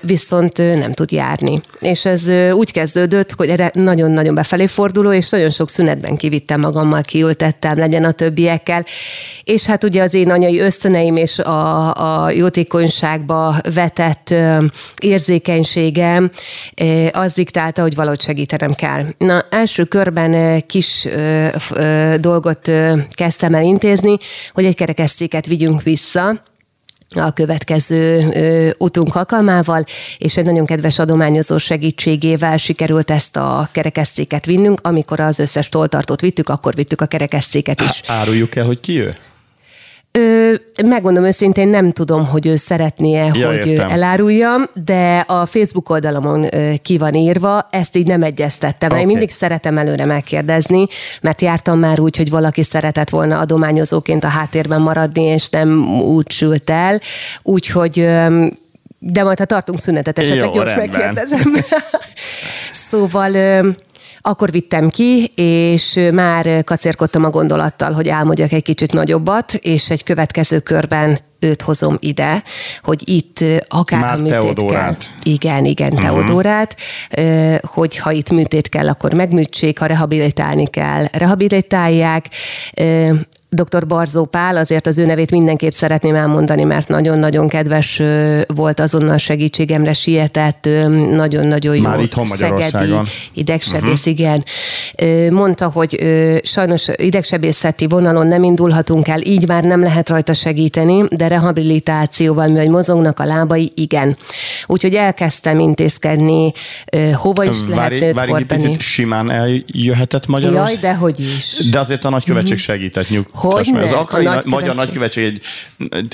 viszont 0.00 0.58
ö, 0.58 0.76
nem 0.76 0.92
tud 0.92 1.12
járni. 1.12 1.60
És 1.80 2.04
ez 2.04 2.28
úgy 2.52 2.72
kezdődött, 2.72 3.32
hogy 3.32 3.48
erre 3.48 3.70
nagyon-nagyon 3.74 4.34
befelé 4.34 4.66
forduló, 4.66 5.12
és 5.12 5.30
nagyon 5.30 5.50
sok 5.50 5.68
szünetben 5.68 6.16
kivittem 6.16 6.60
magammal, 6.60 7.00
kiültettem, 7.00 7.78
legyen 7.78 8.04
a 8.04 8.12
többiekkel. 8.12 8.84
És 9.44 9.66
hát 9.66 9.84
ugye 9.84 10.02
az 10.02 10.14
én 10.14 10.30
anyai 10.30 10.58
ösztöneim 10.58 11.16
és 11.16 11.38
a, 11.38 12.24
a 12.24 12.30
jótékonyságba 12.30 13.56
vetett 13.74 14.34
érzékenységem 14.98 16.30
az 17.12 17.32
diktálta, 17.32 17.82
hogy 17.82 17.94
valahogy 17.94 18.20
segítenem 18.20 18.72
kell. 18.72 19.04
Na, 19.18 19.46
első 19.50 19.84
körben 19.84 20.62
kis 20.66 21.08
dolgot 22.16 22.70
kezdtem 23.10 23.54
el 23.54 23.62
intézni, 23.62 24.16
hogy 24.52 24.64
egy 24.64 24.74
kerekesszéket 24.74 25.46
vigyünk 25.46 25.82
vissza, 25.82 26.42
a 27.14 27.32
következő 27.32 28.28
ö, 28.34 28.70
utunk 28.78 29.14
alkalmával, 29.14 29.84
és 30.18 30.36
egy 30.36 30.44
nagyon 30.44 30.66
kedves 30.66 30.98
adományozó 30.98 31.58
segítségével 31.58 32.56
sikerült 32.56 33.10
ezt 33.10 33.36
a 33.36 33.68
kerekesszéket 33.72 34.46
vinnünk. 34.46 34.80
Amikor 34.82 35.20
az 35.20 35.38
összes 35.38 35.68
toltartót 35.68 36.20
vittük, 36.20 36.48
akkor 36.48 36.74
vittük 36.74 37.00
a 37.00 37.06
kerekesszéket 37.06 37.80
is. 37.80 38.02
Áruljuk 38.06 38.54
el, 38.54 38.66
hogy 38.66 38.80
ki 38.80 39.00
ő? 39.00 39.16
Ö, 40.12 40.52
megmondom 40.84 41.24
őszintén, 41.24 41.68
nem 41.68 41.92
tudom, 41.92 42.26
hogy 42.26 42.46
ő 42.46 42.56
szeretné-e, 42.56 43.30
Ja, 43.34 43.46
hogy 43.46 43.66
értem. 43.66 43.90
eláruljam, 43.90 44.64
de 44.84 45.18
a 45.18 45.46
Facebook 45.46 45.90
oldalamon 45.90 46.54
ö, 46.54 46.72
ki 46.82 46.98
van 46.98 47.14
írva, 47.14 47.66
ezt 47.70 47.96
így 47.96 48.06
nem 48.06 48.22
egyeztettem. 48.22 48.88
Okay. 48.88 49.00
Én 49.00 49.06
mindig 49.06 49.30
szeretem 49.30 49.78
előre 49.78 50.04
megkérdezni, 50.04 50.86
mert 51.22 51.42
jártam 51.42 51.78
már 51.78 52.00
úgy, 52.00 52.16
hogy 52.16 52.30
valaki 52.30 52.62
szeretett 52.62 53.08
volna 53.08 53.38
adományozóként 53.38 54.24
a 54.24 54.28
háttérben 54.28 54.80
maradni, 54.80 55.22
és 55.22 55.48
nem 55.48 56.00
úgy 56.00 56.30
sült 56.30 56.70
el. 56.70 57.00
Úgyhogy 57.42 57.98
ö, 58.00 58.46
de 58.98 59.22
majd 59.22 59.38
ha 59.38 59.44
tartunk 59.44 59.80
szünetet, 59.80 60.18
esetleg 60.18 60.50
gyors 60.52 60.74
megkérdezem. 60.74 61.56
szóval 62.90 63.32
akkor 64.20 64.50
vittem 64.50 64.88
ki, 64.88 65.32
és 65.34 66.08
már 66.12 66.64
kacérkodtam 66.64 67.24
a 67.24 67.30
gondolattal, 67.30 67.92
hogy 67.92 68.08
álmodjak 68.08 68.52
egy 68.52 68.62
kicsit 68.62 68.92
nagyobbat, 68.92 69.54
és 69.54 69.90
egy 69.90 70.04
következő 70.04 70.58
körben 70.58 71.18
őt 71.38 71.62
hozom 71.62 71.96
ide, 72.00 72.42
hogy 72.82 73.08
itt 73.08 73.44
akár 73.68 74.00
Már 74.00 74.16
műtét 74.16 74.32
kell. 74.32 74.40
Teodórát. 74.40 75.10
Igen, 75.22 75.64
igen. 75.64 75.94
Teodórát, 75.94 76.76
ö, 77.10 77.54
hogy 77.62 77.96
ha 77.96 78.10
itt 78.10 78.30
műtét 78.30 78.68
kell, 78.68 78.88
akkor 78.88 79.12
megműtsék, 79.12 79.78
ha 79.78 79.86
rehabilitálni 79.86 80.66
kell, 80.66 81.04
rehabilitálják. 81.12 82.26
Dr. 83.52 83.86
Barzó 83.86 84.24
Pál, 84.24 84.56
azért 84.56 84.86
az 84.86 84.98
ő 84.98 85.06
nevét 85.06 85.30
mindenképp 85.30 85.70
szeretném 85.70 86.14
elmondani, 86.14 86.64
mert 86.64 86.88
nagyon-nagyon 86.88 87.48
kedves 87.48 88.02
volt, 88.46 88.80
azonnal 88.80 89.16
segítségemre 89.16 89.92
sietett, 89.92 90.68
nagyon-nagyon 91.10 91.76
jó. 91.76 91.82
Már 91.82 92.00
itthon 92.00 92.26
Magyarországon. 92.28 93.06
Idegsebész, 93.34 94.06
uh-huh. 94.06 94.12
igen. 94.12 94.44
Mondta, 95.30 95.68
hogy 95.68 95.98
sajnos 96.42 96.88
idegsebészeti 96.96 97.86
vonalon 97.86 98.26
nem 98.26 98.42
indulhatunk 98.42 99.08
el, 99.08 99.20
így 99.22 99.48
már 99.48 99.64
nem 99.64 99.82
lehet 99.82 100.08
rajta 100.08 100.34
segíteni, 100.34 101.04
de 101.08 101.28
rehabilitációval, 101.28 102.48
mi, 102.48 102.58
hogy 102.58 102.68
mozognak 102.68 103.20
a 103.20 103.24
lábai, 103.24 103.72
igen. 103.74 104.16
Úgyhogy 104.66 104.94
elkezdtem 104.94 105.58
intézkedni, 105.58 106.52
hova 107.12 107.44
is 107.44 107.56
lehet 107.68 108.12
Várj, 108.12 108.30
várj 108.30 108.44
picit, 108.44 108.80
simán 108.80 109.30
eljöhetett 109.30 110.26
Magyarország? 110.26 110.72
Jaj, 110.72 110.80
de 110.80 110.94
hogy 110.94 111.20
is. 111.20 111.68
De 111.70 111.78
azért 111.78 112.04
a 112.04 112.10
nagykövetség 112.10 112.58
segített 112.58 113.08
nyugtass 113.08 113.38
Hogyne, 113.40 113.72
meg. 113.72 113.82
Az 113.82 113.92
a 113.92 114.00
akrai 114.00 114.24
nagy 114.24 114.44
magyar 114.44 114.74
nagykövetség, 114.74 115.24
egy, 115.24 115.42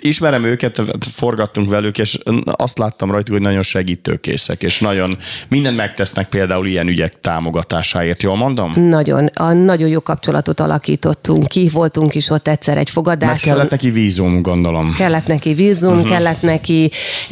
ismerem 0.00 0.44
őket, 0.44 0.82
forgattunk 1.10 1.70
velük, 1.70 1.98
és 1.98 2.18
azt 2.44 2.78
láttam 2.78 3.10
rajtuk, 3.10 3.34
hogy 3.34 3.44
nagyon 3.44 3.62
segítőkészek, 3.62 4.62
és 4.62 4.80
nagyon 4.80 5.16
mindent 5.48 5.76
megtesznek 5.76 6.28
például 6.28 6.66
ilyen 6.66 6.88
ügyek 6.88 7.20
támogatásáért. 7.20 8.22
Jól 8.22 8.36
mondom? 8.36 8.88
Nagyon, 8.88 9.26
a 9.26 9.52
nagyon 9.52 9.88
jó 9.88 10.00
kapcsolatot 10.00 10.60
alakítottunk 10.60 11.46
ki, 11.46 11.68
voltunk 11.72 12.14
is 12.14 12.30
ott 12.30 12.48
egyszer 12.48 12.78
egy 12.78 12.90
fogadáson. 12.90 13.54
kellett 13.54 13.70
neki 13.70 13.90
vízum, 13.90 14.42
gondolom. 14.42 14.94
Kellett 14.94 15.26
neki 15.26 15.54
vízum, 15.54 15.96
uh-huh. 15.96 16.10
kellett 16.10 16.40
neki 16.40 16.90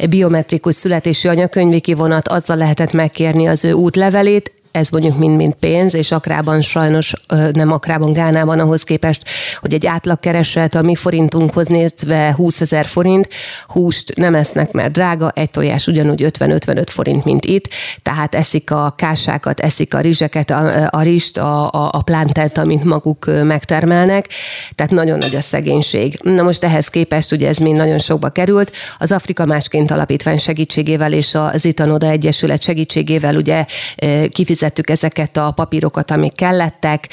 biometrikus 0.09 0.75
születési 0.75 1.27
anyakönyvi 1.27 1.79
kivonat, 1.79 2.27
azzal 2.27 2.57
lehetett 2.57 2.91
megkérni 2.91 3.47
az 3.47 3.65
ő 3.65 3.71
útlevelét, 3.71 4.54
ez 4.75 4.89
mondjuk 4.89 5.17
mind-mind 5.17 5.53
pénz, 5.53 5.93
és 5.93 6.11
akrában 6.11 6.61
sajnos, 6.61 7.13
nem 7.51 7.71
akrában, 7.71 8.13
Gánában 8.13 8.59
ahhoz 8.59 8.83
képest, 8.83 9.23
hogy 9.59 9.73
egy 9.73 9.85
átlagkereset 9.85 10.75
a 10.75 10.81
mi 10.81 10.95
forintunkhoz 10.95 11.67
nézve 11.67 12.33
20 12.35 12.61
ezer 12.61 12.85
forint, 12.85 13.27
húst 13.67 14.15
nem 14.15 14.35
esznek, 14.35 14.71
mert 14.71 14.91
drága, 14.91 15.31
egy 15.35 15.49
tojás 15.49 15.87
ugyanúgy 15.87 16.25
50-55 16.39 16.83
forint, 16.89 17.25
mint 17.25 17.45
itt, 17.45 17.67
tehát 18.01 18.35
eszik 18.35 18.71
a 18.71 18.93
kásákat, 18.97 19.59
eszik 19.59 19.93
a 19.93 19.99
rizseket, 19.99 20.49
a, 20.49 20.87
a 20.89 21.01
rist, 21.01 21.37
a, 21.37 21.69
a, 21.69 21.89
a 21.91 22.01
plántet, 22.01 22.57
amit 22.57 22.83
maguk 22.83 23.25
megtermelnek, 23.43 24.27
tehát 24.75 24.91
nagyon 24.91 25.17
nagy 25.17 25.35
a 25.35 25.41
szegénység. 25.41 26.19
Na 26.23 26.43
most 26.43 26.63
ehhez 26.63 26.87
képest 26.87 27.31
ugye 27.31 27.47
ez 27.47 27.57
mind 27.57 27.77
nagyon 27.77 27.99
sokba 27.99 28.29
került. 28.29 28.71
Az 28.97 29.11
Afrika 29.11 29.45
Másként 29.45 29.91
Alapítvány 29.91 30.37
segítségével 30.37 31.13
és 31.13 31.35
az 31.35 31.65
Itanoda 31.65 32.07
Egyesület 32.07 32.61
segítségével 32.61 33.35
ugye 33.35 33.65
ö, 33.97 34.23
kifizettük 34.65 34.89
ezeket 34.89 35.37
a 35.37 35.51
papírokat, 35.51 36.11
amik 36.11 36.35
kellettek, 36.35 37.09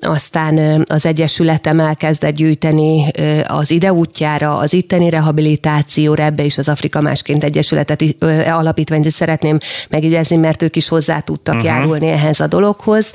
aztán 0.00 0.84
az 0.88 1.06
Egyesületem 1.06 1.80
elkezdett 1.80 2.34
gyűjteni 2.34 3.10
az 3.46 3.70
ide 3.70 3.92
útjára, 3.92 4.56
az 4.56 4.72
itteni 4.72 5.10
rehabilitációra, 5.10 6.22
ebbe 6.22 6.42
is 6.42 6.58
az 6.58 6.68
Afrika 6.68 7.00
Másként 7.00 7.44
Egyesületet 7.44 8.04
alapítványt 8.46 9.04
is 9.04 9.12
szeretném 9.12 9.58
megjegyezni, 9.88 10.36
mert 10.36 10.62
ők 10.62 10.76
is 10.76 10.88
hozzá 10.88 11.20
tudtak 11.20 11.54
uh-huh. 11.54 11.70
járulni 11.70 12.08
ehhez 12.08 12.40
a 12.40 12.46
dologhoz. 12.46 13.12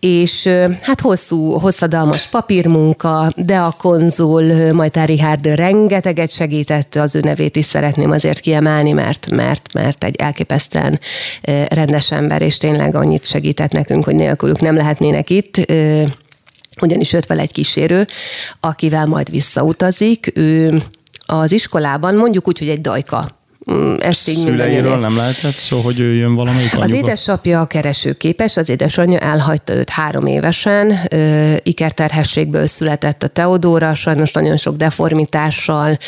És 0.00 0.48
hát 0.80 1.00
hosszú, 1.00 1.58
hosszadalmas 1.58 2.26
papírmunka, 2.26 3.32
de 3.36 3.56
a 3.56 3.74
konzul 3.78 4.72
Majtár 4.72 5.06
Richard 5.06 5.46
rengeteget 5.46 6.30
segített, 6.30 6.94
az 6.94 7.14
ő 7.14 7.20
nevét 7.20 7.56
is 7.56 7.64
szeretném 7.64 8.10
azért 8.10 8.40
kiemelni, 8.40 8.92
mert, 8.92 9.30
mert, 9.30 9.72
mert 9.72 10.04
egy 10.04 10.16
elképesztően 10.16 11.00
rendes 11.68 12.12
ember, 12.12 12.42
és 12.42 12.56
tényleg 12.56 12.79
annyit 12.94 13.24
segített 13.24 13.72
nekünk, 13.72 14.04
hogy 14.04 14.14
nélkülük 14.14 14.60
nem 14.60 14.76
lehetnének 14.76 15.30
itt. 15.30 15.56
Ugyanis 16.82 17.12
jött 17.12 17.26
vele 17.26 17.40
egy 17.40 17.52
kísérő, 17.52 18.06
akivel 18.60 19.06
majd 19.06 19.30
visszautazik. 19.30 20.32
Ő 20.34 20.82
az 21.26 21.52
iskolában, 21.52 22.14
mondjuk 22.14 22.48
úgy, 22.48 22.58
hogy 22.58 22.68
egy 22.68 22.80
dajka. 22.80 23.39
Mm, 23.72 23.94
Ezt 24.00 24.28
így 24.28 24.34
Szüleiről 24.36 24.96
nem 24.98 25.16
lehetett 25.16 25.56
szó, 25.56 25.80
hogy 25.80 26.00
ő 26.00 26.14
jön 26.14 26.34
valamelyik 26.34 26.72
Az 26.72 26.78
anyuka? 26.78 26.96
édesapja 26.96 27.64
keresőképes, 27.64 28.56
az 28.56 28.68
édesanyja 28.68 29.18
elhagyta 29.18 29.74
őt 29.74 29.90
három 29.90 30.26
évesen, 30.26 30.98
ö, 31.10 31.52
ikerterhességből 31.62 32.66
született 32.66 33.22
a 33.22 33.26
Teodóra, 33.26 33.94
sajnos 33.94 34.32
nagyon 34.32 34.56
sok 34.56 34.76
deformitással, 34.76 35.98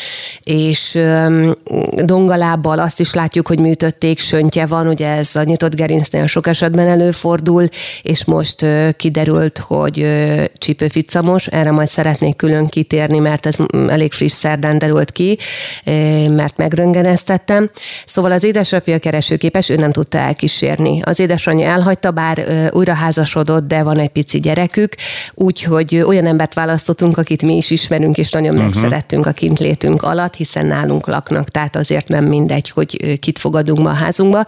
és 0.43 0.95
ö, 0.95 1.51
dongalábbal 1.95 2.79
azt 2.79 2.99
is 2.99 3.13
látjuk, 3.13 3.47
hogy 3.47 3.59
műtötték, 3.59 4.19
söntje 4.19 4.65
van, 4.65 4.87
ugye 4.87 5.07
ez 5.07 5.35
a 5.35 5.43
nyitott 5.43 5.75
gerincnél 5.75 6.27
sok 6.27 6.47
esetben 6.47 6.87
előfordul, 6.87 7.67
és 8.01 8.25
most 8.25 8.61
ö, 8.61 8.89
kiderült, 8.97 9.57
hogy 9.57 10.01
ö, 10.01 10.43
csípőficamos, 10.57 11.47
erre 11.47 11.71
majd 11.71 11.87
szeretnék 11.89 12.35
külön 12.35 12.67
kitérni, 12.67 13.19
mert 13.19 13.45
ez 13.45 13.55
mm, 13.77 13.89
elég 13.89 14.11
friss 14.13 14.33
szerdán 14.33 14.77
derült 14.77 15.11
ki, 15.11 15.37
ö, 15.85 16.29
mert 16.29 16.57
megröngeneztettem. 17.53 17.69
Szóval 18.05 18.31
az 18.31 18.43
édesapja 18.43 18.99
keresőképes, 18.99 19.69
ő 19.69 19.75
nem 19.75 19.91
tudta 19.91 20.17
elkísérni. 20.17 21.01
Az 21.03 21.19
édesanyja 21.19 21.67
elhagyta, 21.67 22.11
bár 22.11 22.69
újra 22.71 22.93
házasodott, 22.93 23.67
de 23.67 23.83
van 23.83 23.99
egy 23.99 24.09
pici 24.09 24.39
gyerekük, 24.39 24.95
úgyhogy 25.33 25.95
olyan 25.95 26.27
embert 26.27 26.53
választottunk, 26.53 27.17
akit 27.17 27.41
mi 27.41 27.55
is 27.55 27.71
ismerünk, 27.71 28.17
és 28.17 28.31
nagyon 28.31 28.55
uh-huh. 28.55 28.73
megszerettünk 28.73 29.25
a 29.25 29.31
kintlétünk 29.31 30.03
alatt, 30.03 30.35
hiszen 30.35 30.65
nálunk 30.65 31.07
laknak, 31.07 31.49
tehát 31.49 31.75
azért 31.75 32.07
nem 32.07 32.25
mindegy, 32.25 32.69
hogy 32.69 33.19
kit 33.19 33.39
fogadunk 33.39 33.83
be 33.83 33.89
a 33.89 33.93
házunkba, 33.93 34.45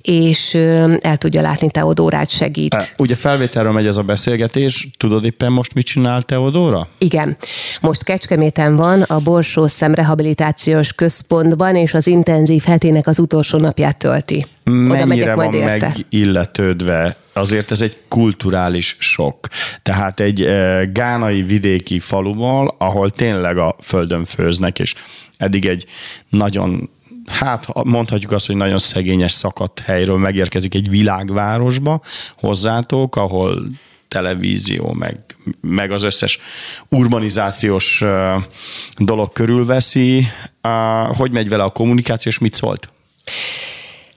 és 0.00 0.54
el 1.00 1.16
tudja 1.16 1.40
látni 1.40 1.70
Teodórát, 1.70 2.30
segít. 2.30 2.74
E, 2.74 2.88
Ugye 2.98 3.14
felvételről 3.14 3.72
megy 3.72 3.86
ez 3.86 3.96
a 3.96 4.02
beszélgetés, 4.02 4.88
tudod 4.96 5.24
éppen 5.24 5.52
most 5.52 5.74
mit 5.74 5.86
csinál 5.86 6.22
Teodóra? 6.22 6.88
Igen. 6.98 7.36
Most 7.80 8.04
Kecskeméten 8.04 8.76
van 8.76 9.02
a 9.02 9.18
Borsó 9.18 9.66
Szemrehabilitációs 9.66 10.92
Központban, 10.92 11.76
és 11.76 11.94
az 11.94 12.06
intenzív 12.34 12.62
hetének 12.62 13.06
az 13.06 13.18
utolsó 13.18 13.58
napját 13.58 13.96
tölti. 13.98 14.46
Oda 14.66 14.74
Mennyire 14.76 15.04
megyek 15.04 15.34
van 15.34 15.44
majd 15.44 15.54
érte. 15.54 15.94
megilletődve? 15.96 17.16
Azért 17.32 17.70
ez 17.70 17.82
egy 17.82 18.00
kulturális 18.08 18.96
sok. 18.98 19.48
Tehát 19.82 20.20
egy 20.20 20.42
e, 20.42 20.84
gánai 20.92 21.42
vidéki 21.42 21.98
faluval, 21.98 22.74
ahol 22.78 23.10
tényleg 23.10 23.58
a 23.58 23.76
földön 23.80 24.24
főznek, 24.24 24.78
és 24.78 24.94
eddig 25.36 25.66
egy 25.66 25.86
nagyon 26.28 26.90
hát 27.26 27.64
ha- 27.64 27.84
mondhatjuk 27.84 28.32
azt, 28.32 28.46
hogy 28.46 28.56
nagyon 28.56 28.78
szegényes 28.78 29.32
szakadt 29.32 29.80
helyről 29.80 30.16
megérkezik 30.18 30.74
egy 30.74 30.90
világvárosba 30.90 32.00
hozzátok, 32.36 33.16
ahol 33.16 33.68
televízió, 34.08 34.92
meg, 34.92 35.18
meg 35.60 35.90
az 35.90 36.02
összes 36.02 36.38
urbanizációs 36.88 38.04
dolog 38.96 39.32
körülveszi. 39.32 40.26
Hogy 41.08 41.30
megy 41.30 41.48
vele 41.48 41.62
a 41.62 41.70
kommunikáció, 41.70 42.30
és 42.30 42.38
mit 42.38 42.54
szólt? 42.54 42.88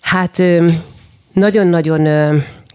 Hát 0.01 0.41
nagyon-nagyon 1.33 2.07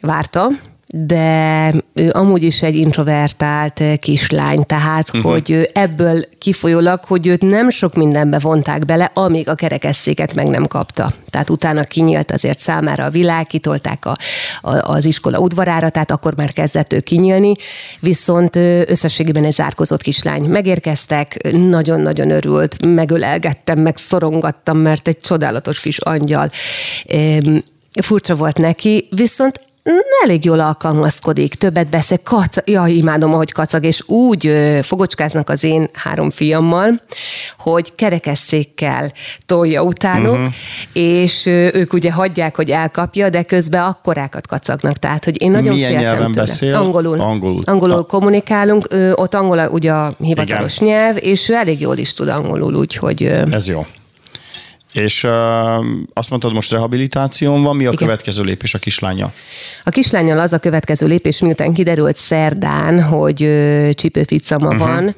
várta, 0.01 0.49
de 0.95 1.73
ő 1.95 2.11
amúgy 2.13 2.43
is 2.43 2.63
egy 2.63 2.77
introvertált 2.77 3.81
ö, 3.81 3.97
kislány, 3.97 4.67
tehát 4.67 5.15
uh-huh. 5.15 5.33
hogy 5.33 5.71
ebből 5.73 6.25
kifolyólag, 6.39 7.05
hogy 7.05 7.27
őt 7.27 7.43
nem 7.43 7.71
sok 7.71 7.95
mindenbe 7.95 8.39
vonták 8.39 8.85
bele, 8.85 9.11
amíg 9.15 9.49
a 9.49 9.55
kerekesszéket 9.55 10.35
meg 10.35 10.47
nem 10.47 10.67
kapta. 10.67 11.13
Tehát 11.31 11.51
utána 11.51 11.85
kinyílt 11.85 12.31
azért 12.31 12.59
számára 12.59 13.05
a 13.05 13.11
világ, 13.11 13.47
kitolták 13.47 14.05
a, 14.05 14.17
a, 14.63 14.93
az 14.93 15.05
iskola 15.05 15.39
udvarára, 15.39 15.89
tehát 15.89 16.11
akkor 16.11 16.37
már 16.37 16.53
kezdett 16.53 16.93
ő 16.93 17.01
kinyílni, 17.01 17.55
viszont 18.01 18.57
ö, 18.57 18.83
összességében 18.87 19.45
egy 19.45 19.55
zárkozott 19.55 20.03
kislány. 20.03 20.43
Megérkeztek, 20.43 21.53
nagyon-nagyon 21.53 22.31
örült, 22.31 22.87
megölelgettem, 22.87 23.79
megszorongattam, 23.79 24.79
mert 24.79 25.09
egy 25.09 25.21
csodálatos 25.21 25.81
kis 25.81 25.99
angyal. 25.99 26.51
Furcsa 28.03 28.35
volt 28.35 28.59
neki, 28.59 29.09
viszont 29.11 29.61
elég 30.23 30.45
jól 30.45 30.61
alkalmazkodik, 30.61 31.55
többet 31.55 31.89
beszél, 31.89 32.19
kac, 32.19 32.57
ja, 32.65 32.87
imádom, 32.87 33.33
ahogy 33.35 33.53
kacag, 33.53 33.85
és 33.85 34.09
úgy 34.09 34.47
ö, 34.47 34.79
fogocskáznak 34.83 35.49
az 35.49 35.65
én 35.65 35.89
három 35.93 36.31
fiammal, 36.31 37.01
hogy 37.59 37.95
kerekesszékkel 37.95 39.13
tolja 39.47 39.83
utánuk, 39.83 40.33
uh-huh. 40.35 40.53
és 40.93 41.47
ö, 41.47 41.69
ők 41.73 41.93
ugye 41.93 42.13
hagyják, 42.13 42.57
hogy 42.57 42.71
elkapja, 42.71 43.29
de 43.29 43.43
közben 43.43 43.85
akkorákat 43.85 44.47
kacagnak, 44.47 44.97
tehát, 44.99 45.25
hogy 45.25 45.43
én 45.43 45.51
nagyon 45.51 45.75
Milyen 45.75 45.91
féltem 45.91 46.09
nyelven 46.09 46.33
tőle. 46.33 46.47
beszél? 46.47 46.75
Angolul. 46.75 47.21
Angolul. 47.21 47.61
Angolul 47.65 48.07
kommunikálunk, 48.07 48.87
ö, 48.91 49.13
ott 49.15 49.35
angol 49.35 49.69
ugye 49.71 49.93
a 49.93 50.15
hivatalos 50.19 50.77
Igen. 50.77 50.89
nyelv, 50.89 51.17
és 51.21 51.49
ő 51.49 51.55
elég 51.55 51.81
jól 51.81 51.97
is 51.97 52.15
tud 52.15 52.29
angolul, 52.29 52.75
úgyhogy 52.75 53.23
ö, 53.23 53.43
Ez 53.51 53.69
jó. 53.69 53.85
És 54.93 55.25
uh, 55.25 55.31
azt 56.13 56.31
mondtad, 56.31 56.53
most 56.53 56.71
rehabilitáción 56.71 57.63
van, 57.63 57.77
mi 57.77 57.87
a 57.87 57.93
Igen. 57.93 58.07
következő 58.07 58.43
lépés 58.43 58.75
a 58.75 58.79
kislánya? 58.79 59.33
A 59.85 59.91
kislányal 59.91 60.41
az 60.41 60.53
a 60.53 60.59
következő 60.59 61.07
lépés, 61.07 61.41
miután 61.41 61.73
kiderült 61.73 62.17
szerdán, 62.17 63.03
hogy 63.03 63.43
ö, 63.43 63.89
csípőficama 63.95 64.67
uh-huh. 64.67 64.87
van. 64.87 65.15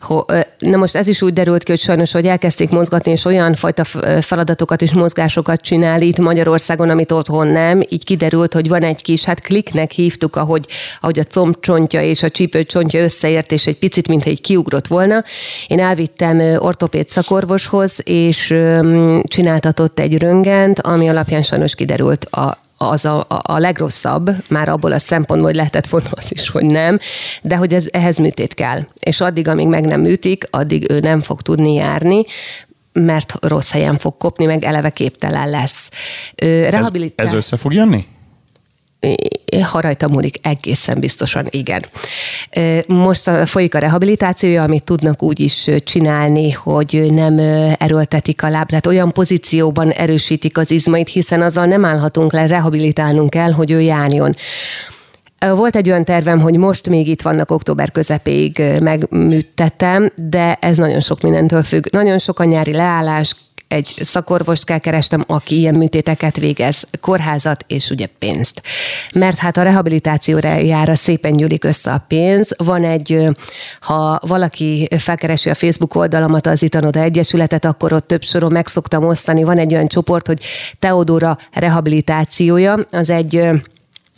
Ho, 0.00 0.22
ö, 0.26 0.40
na 0.58 0.76
most 0.76 0.96
ez 0.96 1.06
is 1.06 1.22
úgy 1.22 1.32
derült 1.32 1.62
ki, 1.62 1.70
hogy 1.70 1.80
sajnos, 1.80 2.12
hogy 2.12 2.26
elkezdték 2.26 2.70
mozgatni, 2.70 3.10
és 3.10 3.24
olyan 3.24 3.54
fajta 3.54 3.84
feladatokat 4.20 4.82
és 4.82 4.92
mozgásokat 4.92 5.60
csinál 5.60 6.02
itt 6.02 6.18
Magyarországon, 6.18 6.90
amit 6.90 7.12
otthon 7.12 7.46
nem. 7.46 7.82
Így 7.88 8.04
kiderült, 8.04 8.52
hogy 8.52 8.68
van 8.68 8.82
egy 8.82 9.02
kis, 9.02 9.24
hát 9.24 9.40
kliknek 9.40 9.90
hívtuk, 9.90 10.36
ahogy, 10.36 10.66
ahogy 11.00 11.18
a 11.18 11.24
combcsontja 11.24 12.02
és 12.02 12.22
a 12.22 12.30
csípőcsontja 12.30 13.02
összeért, 13.02 13.52
és 13.52 13.66
egy 13.66 13.78
picit, 13.78 14.08
mintha 14.08 14.30
egy 14.30 14.40
kiugrott 14.40 14.86
volna. 14.86 15.24
Én 15.66 15.80
elvittem 15.80 16.40
ortopéd 16.58 17.08
szakorvoshoz, 17.08 17.92
és 18.04 18.50
ö, 18.50 19.17
csináltatott 19.22 19.98
egy 19.98 20.18
röngent, 20.18 20.80
ami 20.80 21.08
alapján 21.08 21.42
sajnos 21.42 21.74
kiderült 21.74 22.24
a, 22.24 22.58
az 22.78 23.04
a, 23.04 23.26
a, 23.28 23.58
legrosszabb, 23.58 24.30
már 24.50 24.68
abból 24.68 24.92
a 24.92 24.98
szempontból, 24.98 25.48
hogy 25.48 25.56
lehetett 25.56 25.86
volna 25.86 26.08
az 26.10 26.32
is, 26.32 26.48
hogy 26.48 26.64
nem, 26.64 26.98
de 27.42 27.56
hogy 27.56 27.72
ez, 27.72 27.86
ehhez 27.90 28.16
műtét 28.16 28.54
kell. 28.54 28.86
És 29.00 29.20
addig, 29.20 29.48
amíg 29.48 29.66
meg 29.66 29.84
nem 29.84 30.00
műtik, 30.00 30.44
addig 30.50 30.90
ő 30.90 31.00
nem 31.00 31.20
fog 31.20 31.42
tudni 31.42 31.74
járni, 31.74 32.24
mert 32.92 33.34
rossz 33.40 33.70
helyen 33.70 33.98
fog 33.98 34.16
kopni, 34.16 34.44
meg 34.44 34.64
eleve 34.64 34.90
képtelen 34.90 35.50
lesz. 35.50 35.88
Ö, 36.34 36.46
Ez, 36.46 36.70
Rehabilitál... 36.70 37.26
ez 37.26 37.32
össze 37.32 37.56
fog 37.56 37.72
jönni? 37.72 38.06
Ha 39.70 39.80
rajta 39.80 40.08
múlik, 40.08 40.38
egészen 40.42 41.00
biztosan 41.00 41.46
igen. 41.50 41.84
Most 42.86 43.30
folyik 43.30 43.74
a 43.74 43.78
rehabilitációja, 43.78 44.62
amit 44.62 44.84
tudnak 44.84 45.22
úgy 45.22 45.40
is 45.40 45.70
csinálni, 45.84 46.50
hogy 46.50 47.06
nem 47.10 47.38
erőltetik 47.78 48.42
a 48.42 48.48
láb, 48.48 48.68
tehát 48.68 48.86
olyan 48.86 49.12
pozícióban 49.12 49.90
erősítik 49.90 50.58
az 50.58 50.70
izmait, 50.70 51.08
hiszen 51.08 51.42
azzal 51.42 51.66
nem 51.66 51.84
állhatunk 51.84 52.32
le, 52.32 52.46
rehabilitálnunk 52.46 53.30
kell, 53.30 53.52
hogy 53.52 53.70
ő 53.70 53.80
járjon. 53.80 54.36
Volt 55.38 55.76
egy 55.76 55.90
olyan 55.90 56.04
tervem, 56.04 56.40
hogy 56.40 56.56
most 56.56 56.88
még 56.88 57.08
itt 57.08 57.22
vannak 57.22 57.50
október 57.50 57.92
közepéig 57.92 58.62
megműtettem, 58.80 60.12
de 60.14 60.58
ez 60.60 60.76
nagyon 60.76 61.00
sok 61.00 61.20
mindentől 61.20 61.62
függ. 61.62 61.84
Nagyon 61.90 62.18
sok 62.18 62.40
a 62.40 62.44
nyári 62.44 62.72
leállás, 62.72 63.34
egy 63.68 63.94
szakorvost 64.00 64.64
kell 64.64 64.78
kerestem, 64.78 65.24
aki 65.26 65.58
ilyen 65.58 65.74
műtéteket 65.74 66.36
végez, 66.36 66.86
kórházat 67.00 67.64
és 67.66 67.90
ugye 67.90 68.06
pénzt. 68.18 68.62
Mert 69.12 69.38
hát 69.38 69.56
a 69.56 69.62
rehabilitációra 69.62 70.54
jára 70.54 70.94
szépen 70.94 71.36
gyűlik 71.36 71.64
össze 71.64 71.90
a 71.92 72.04
pénz. 72.08 72.50
Van 72.56 72.84
egy, 72.84 73.28
ha 73.80 74.18
valaki 74.22 74.88
felkeresi 74.98 75.50
a 75.50 75.54
Facebook 75.54 75.94
oldalamat, 75.94 76.46
az 76.46 76.62
Itanoda 76.62 77.00
Egyesületet, 77.00 77.64
akkor 77.64 77.92
ott 77.92 78.06
több 78.06 78.22
soron 78.22 78.52
meg 78.52 78.66
szoktam 78.66 79.04
osztani. 79.04 79.42
Van 79.42 79.58
egy 79.58 79.74
olyan 79.74 79.86
csoport, 79.86 80.26
hogy 80.26 80.44
Teodora 80.78 81.38
rehabilitációja, 81.52 82.78
az 82.90 83.10
egy 83.10 83.48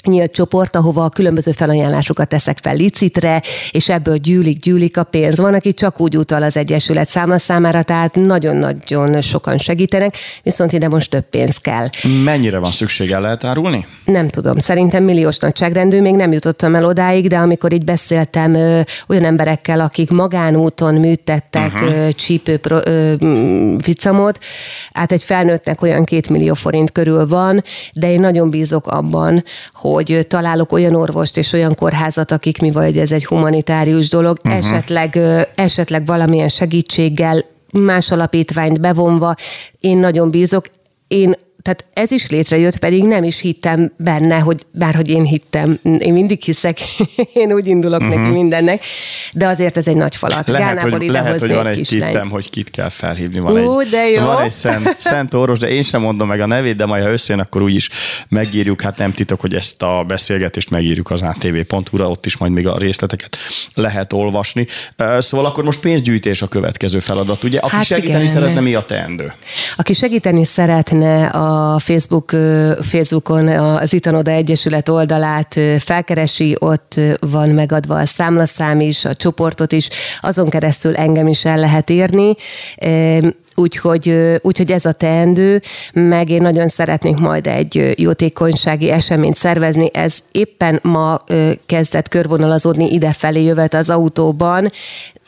nyílt 0.07 0.33
csoport, 0.33 0.76
ahova 0.76 1.04
a 1.04 1.09
különböző 1.09 1.52
felajánlásokat 1.52 2.28
teszek 2.28 2.59
fel 2.62 2.75
licitre, 2.75 3.42
és 3.71 3.88
ebből 3.88 4.16
gyűlik, 4.16 4.59
gyűlik 4.59 4.97
a 4.97 5.02
pénz. 5.02 5.38
Van, 5.38 5.54
aki 5.54 5.75
csak 5.75 6.00
úgy 6.00 6.16
utal 6.16 6.42
az 6.42 6.57
Egyesület 6.57 7.09
számla 7.09 7.38
számára, 7.38 7.83
tehát 7.83 8.14
nagyon-nagyon 8.14 9.21
sokan 9.21 9.59
segítenek, 9.59 10.16
viszont 10.42 10.73
ide 10.73 10.88
most 10.88 11.11
több 11.11 11.28
pénz 11.30 11.57
kell. 11.57 11.88
Mennyire 12.25 12.59
van 12.59 12.73
szükség, 12.73 13.11
el 13.11 13.21
lehet 13.21 13.45
árulni? 13.45 13.87
Nem 14.04 14.28
tudom, 14.28 14.59
szerintem 14.59 15.04
milliós 15.04 15.38
nagyságrendű, 15.38 16.00
még 16.00 16.14
nem 16.14 16.33
jutottam 16.33 16.75
el 16.75 16.85
odáig, 16.85 17.28
de 17.28 17.38
amikor 17.38 17.73
így 17.73 17.85
beszéltem 17.85 18.54
ö, 18.54 18.80
olyan 19.09 19.25
emberekkel, 19.25 19.80
akik 19.80 20.11
magánúton 20.11 20.95
műtettek 20.95 21.73
uh-huh. 21.75 22.09
csípő 22.09 22.57
pro, 22.57 22.78
ö, 22.85 23.14
mm, 23.25 23.76
vicamot, 23.76 24.38
hát 24.92 25.12
egy 25.12 25.23
felnőttnek 25.23 25.83
olyan 25.83 26.04
két 26.04 26.28
millió 26.28 26.54
forint 26.54 26.92
körül 26.92 27.26
van, 27.26 27.64
de 27.92 28.12
én 28.12 28.21
nagyon 28.21 28.50
bízok 28.50 28.87
abban, 28.87 29.45
hogy 29.73 29.90
ö, 30.11 30.23
találok 30.23 30.73
olyan 30.73 30.95
orvost 30.95 31.37
és 31.37 31.53
olyan 31.53 31.75
kórházat, 31.75 32.31
akik 32.31 32.61
mi 32.61 32.71
vagy, 32.71 32.99
ez 32.99 33.13
egy 33.13 33.27
humanitárius 33.27 34.09
dolog, 34.09 34.39
uh-huh. 34.45 34.59
esetleg, 34.59 35.19
esetleg 35.55 36.07
valamilyen 36.07 36.49
segítséggel, 36.49 37.45
más 37.73 38.11
alapítványt 38.11 38.81
bevonva, 38.81 39.35
én 39.81 39.99
nagyon 39.99 40.31
bízok. 40.31 40.67
Én 41.09 41.37
tehát 41.63 41.85
ez 41.93 42.11
is 42.11 42.31
létrejött, 42.31 42.79
pedig 42.79 43.05
nem 43.05 43.25
is 43.25 43.41
hittem 43.41 43.93
benne, 43.97 44.39
hogy 44.39 44.67
bárhogy 44.71 45.09
én 45.09 45.25
hittem, 45.25 45.79
én 45.99 46.13
mindig 46.13 46.43
hiszek, 46.43 46.79
én 47.33 47.53
úgy 47.53 47.67
indulok 47.67 48.01
uh-huh. 48.01 48.17
neki 48.17 48.31
mindennek, 48.31 48.85
de 49.33 49.47
azért 49.47 49.77
ez 49.77 49.89
egy 49.89 49.97
nagy 49.97 50.17
falat. 50.17 50.49
Lehet, 50.49 50.67
Gánából 50.67 50.99
hogy, 50.99 51.09
lehet, 51.09 51.41
hogy 51.41 51.55
van 51.55 51.67
egy 51.67 51.87
tippem, 51.89 52.31
hogy 52.31 52.51
kit 52.51 52.71
kell 52.71 52.89
felhívni. 52.89 53.39
Van 53.39 53.65
Ú, 53.65 53.81
egy, 53.81 53.89
de 53.89 54.09
jó. 54.09 54.25
Van 54.25 54.43
egy 54.43 54.51
szent, 54.51 54.97
szent 54.99 55.35
orvos, 55.35 55.59
de 55.59 55.69
én 55.69 55.83
sem 55.83 56.01
mondom 56.01 56.29
meg 56.29 56.41
a 56.41 56.47
nevét, 56.47 56.77
de 56.77 56.87
majd 56.87 57.05
ha 57.05 57.11
összejön, 57.11 57.43
akkor 57.43 57.63
úgyis 57.63 57.89
megírjuk. 58.29 58.81
Hát 58.81 58.97
nem 58.97 59.13
titok, 59.13 59.41
hogy 59.41 59.55
ezt 59.55 59.83
a 59.83 60.05
beszélgetést 60.07 60.71
megírjuk 60.71 61.11
az 61.11 61.23
atv.hu-ra, 61.23 62.09
ott 62.11 62.27
is 62.27 62.37
majd 62.37 62.53
még 62.53 62.67
a 62.67 62.79
részleteket 62.79 63.37
lehet 63.75 64.13
olvasni. 64.13 64.67
Szóval 65.19 65.47
akkor 65.47 65.65
most 65.65 65.81
pénzgyűjtés 65.81 66.43
a 66.43 66.49
következő 66.49 66.99
feladat, 66.99 67.45
ugye? 67.45 67.59
Aki 67.59 67.75
Hát 67.75 67.85
segíteni 67.85 68.23
igen. 68.23 68.35
szeretne, 68.35 68.61
mi 68.61 68.75
a 68.75 68.83
teendő? 68.83 69.33
Aki 69.77 69.93
segíteni 69.93 70.45
szeretne 70.45 71.27
a 71.27 71.50
Facebook, 71.78 72.32
ö, 72.32 72.73
Facebookon 72.82 73.49
az 73.49 73.93
Itanoda 73.93 74.30
Egyesület 74.30 74.89
oldalát 74.89 75.60
felkeresi, 75.78 76.56
ott 76.58 77.00
van 77.21 77.49
megadva 77.49 77.95
a 77.95 78.06
számlaszám 78.06 78.80
is, 78.80 79.04
a 79.04 79.15
csoportot 79.15 79.73
is, 79.73 79.89
azon 80.21 80.49
keresztül 80.49 80.97
engem 80.97 81.26
is 81.28 81.45
el 81.45 81.58
lehet 81.58 81.91
érni. 81.91 82.34
Úgyhogy, 83.61 84.15
úgyhogy 84.43 84.71
ez 84.71 84.85
a 84.85 84.93
teendő, 84.93 85.63
meg 85.93 86.31
én 86.31 86.43
nagyon 86.43 86.69
szeretnék 86.69 87.17
majd 87.17 87.47
egy 87.47 87.95
jótékonysági 87.97 88.91
eseményt 88.91 89.37
szervezni. 89.37 89.91
Ez 89.93 90.15
éppen 90.33 90.79
ma 90.83 91.25
kezdett 91.67 92.09
körvonalazódni 92.09 92.93
idefelé 92.93 93.43
jövet 93.45 93.75
az 93.75 93.91
autóban, 93.91 94.71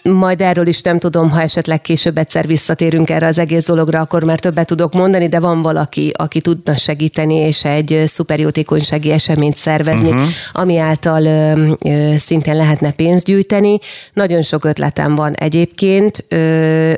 majd 0.02 0.40
erről 0.40 0.66
is 0.66 0.82
nem 0.82 0.98
tudom, 0.98 1.30
ha 1.30 1.40
esetleg 1.40 1.80
később 1.80 2.18
egyszer 2.18 2.46
visszatérünk 2.46 3.10
erre 3.10 3.26
az 3.26 3.38
egész 3.38 3.64
dologra, 3.64 4.00
akkor 4.00 4.24
már 4.24 4.40
többet 4.40 4.66
tudok 4.66 4.92
mondani, 4.92 5.28
de 5.28 5.40
van 5.40 5.62
valaki, 5.62 6.12
aki 6.16 6.40
tudna 6.40 6.76
segíteni, 6.76 7.34
és 7.34 7.64
egy 7.64 8.02
szuperjótékonysági 8.06 9.10
eseményt 9.10 9.56
szervezni, 9.56 10.08
uh-huh. 10.08 10.28
ami 10.52 10.78
által 10.78 11.24
ö, 11.24 11.72
ö, 11.84 12.14
szintén 12.18 12.56
lehetne 12.56 12.92
pénzt 12.92 13.26
gyűjteni. 13.26 13.78
Nagyon 14.12 14.42
sok 14.42 14.64
ötletem 14.64 15.14
van 15.14 15.34
egyébként, 15.34 16.26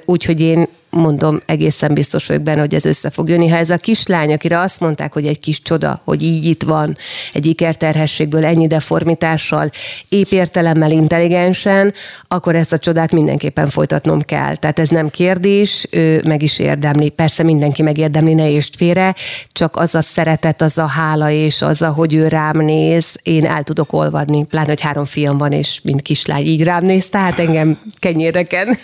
úgyhogy 0.05 0.41
én 0.41 0.69
mondom, 0.95 1.41
egészen 1.47 1.95
biztos 1.95 2.27
vagyok 2.27 2.43
benne, 2.43 2.61
hogy 2.61 2.75
ez 2.75 2.85
össze 2.85 3.11
fog 3.11 3.29
jönni. 3.29 3.49
Ha 3.49 3.57
ez 3.57 3.71
a 3.71 3.77
kislány, 3.77 4.33
akire 4.33 4.59
azt 4.59 4.81
mondták, 4.81 5.13
hogy 5.13 5.27
egy 5.27 5.39
kis 5.41 5.63
csoda, 5.63 6.01
hogy 6.05 6.23
így 6.23 6.45
itt 6.45 6.63
van, 6.63 6.97
egy 7.33 7.47
ikerterhességből 7.47 8.45
ennyi 8.45 8.67
deformitással, 8.67 9.71
épp 10.09 10.31
értelemmel, 10.31 10.91
intelligensen, 10.91 11.95
akkor 12.29 12.55
ezt 12.55 12.73
a 12.73 12.79
csodát 12.79 13.13
mindenképpen 13.13 13.69
folytatnom 13.69 14.21
kell. 14.21 14.55
Tehát 14.55 14.79
ez 14.79 14.89
nem 14.89 15.09
kérdés, 15.09 15.87
ő 15.91 16.23
meg 16.27 16.43
is 16.43 16.59
érdemli. 16.59 17.09
Persze 17.09 17.43
mindenki 17.43 17.83
megérdemli, 17.83 18.35
ne 18.35 18.51
értsd 18.51 18.77
félre, 18.77 19.15
csak 19.53 19.77
az 19.77 19.95
a 19.95 20.03
szeretet, 20.03 20.63
az 20.63 20.79
a 20.79 20.87
hála 20.87 21.31
és 21.31 21.63
az, 21.63 21.83
a, 21.83 21.89
hogy 21.89 22.15
ő 22.15 22.29
rám 22.29 22.59
néz, 22.59 23.17
én 23.23 23.47
el 23.47 23.63
tudok 23.63 23.93
olvadni. 23.93 24.45
Pláne, 24.45 24.69
hogy 24.69 24.81
három 24.81 25.05
fiam 25.05 25.39
van, 25.39 25.53
és 25.53 25.81
mint 25.83 26.03
kislány 26.03 26.47
így 26.47 26.63
rám 26.63 26.85
néz, 26.85 27.09
tehát 27.09 27.39
engem 27.39 27.79
kenyéreken. 27.99 28.77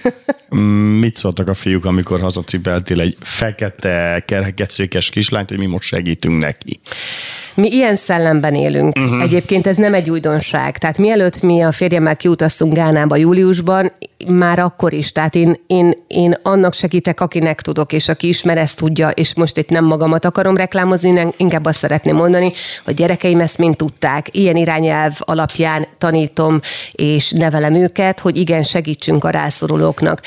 Mit 1.01 1.17
szóltak 1.17 1.49
a 1.49 1.55
fiúk, 1.55 1.85
amikor 1.85 2.00
hazacipeltél 2.09 3.01
egy 3.01 3.17
fekete, 3.21 4.23
kerekesszékes 4.27 5.11
kislányt, 5.11 5.49
hogy 5.49 5.59
mi 5.59 5.67
most 5.67 5.89
segítünk 5.89 6.43
neki? 6.43 6.81
Mi 7.61 7.69
ilyen 7.69 7.97
szellemben 7.97 8.55
élünk. 8.55 8.99
Uh-huh. 8.99 9.23
Egyébként 9.23 9.67
ez 9.67 9.77
nem 9.77 9.95
egy 9.95 10.11
újdonság. 10.11 10.79
Tehát 10.79 10.99
mielőtt 10.99 11.43
mi 11.43 11.63
a 11.63 11.73
férjemmel 11.73 12.17
kiutaztunk 12.17 12.75
Gánába 12.75 13.17
júliusban, 13.17 13.93
már 14.29 14.59
akkor 14.59 14.93
is. 14.93 15.13
Tehát 15.13 15.35
én, 15.35 15.61
én, 15.67 15.95
én 16.07 16.35
annak 16.43 16.75
segítek, 16.75 17.21
akinek 17.21 17.61
tudok, 17.61 17.93
és 17.93 18.09
aki 18.09 18.29
ismer, 18.29 18.59
ezt 18.59 18.77
tudja, 18.77 19.09
és 19.09 19.35
most 19.35 19.57
itt 19.57 19.69
nem 19.69 19.85
magamat 19.85 20.25
akarom 20.25 20.57
reklámozni, 20.57 21.27
inkább 21.37 21.65
azt 21.65 21.79
szeretném 21.79 22.17
mondani, 22.17 22.53
hogy 22.85 22.95
gyerekeim 22.95 23.41
ezt 23.41 23.59
mind 23.59 23.77
tudták. 23.77 24.29
Ilyen 24.37 24.57
irányelv 24.57 25.17
alapján 25.19 25.87
tanítom 25.99 26.61
és 26.93 27.31
nevelem 27.31 27.75
őket, 27.75 28.21
hogy 28.21 28.37
igen, 28.37 28.63
segítsünk 28.63 29.25
a 29.25 29.31
rászorulóknak. 29.31 30.21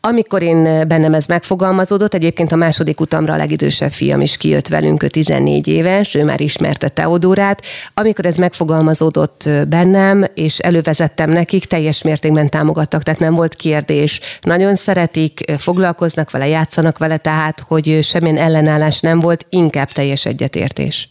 Amikor 0.00 0.42
én 0.42 0.88
bennem 0.88 1.14
ez 1.14 1.26
megfogalmazódott, 1.26 2.14
egyébként 2.14 2.52
a 2.52 2.56
második 2.56 3.00
utamra 3.00 3.32
a 3.32 3.36
legidősebb 3.36 3.92
fiam 3.92 4.20
is 4.20 4.36
kijött 4.36 4.68
velünk, 4.68 5.02
ő 5.02 5.08
14 5.08 5.66
éves, 5.66 6.14
ő 6.14 6.24
már 6.24 6.40
ismerte 6.68 6.88
Teodórát. 6.88 7.62
Amikor 7.94 8.26
ez 8.26 8.36
megfogalmazódott 8.36 9.48
bennem, 9.68 10.24
és 10.34 10.58
elővezettem 10.58 11.30
nekik, 11.30 11.64
teljes 11.64 12.02
mértékben 12.02 12.48
támogattak, 12.48 13.02
tehát 13.02 13.20
nem 13.20 13.34
volt 13.34 13.54
kérdés. 13.54 14.20
Nagyon 14.40 14.74
szeretik, 14.74 15.52
foglalkoznak 15.58 16.30
vele, 16.30 16.48
játszanak 16.48 16.98
vele, 16.98 17.16
tehát, 17.16 17.64
hogy 17.68 17.98
semmilyen 18.02 18.36
ellenállás 18.36 19.00
nem 19.00 19.20
volt, 19.20 19.46
inkább 19.48 19.92
teljes 19.92 20.26
egyetértés. 20.26 21.08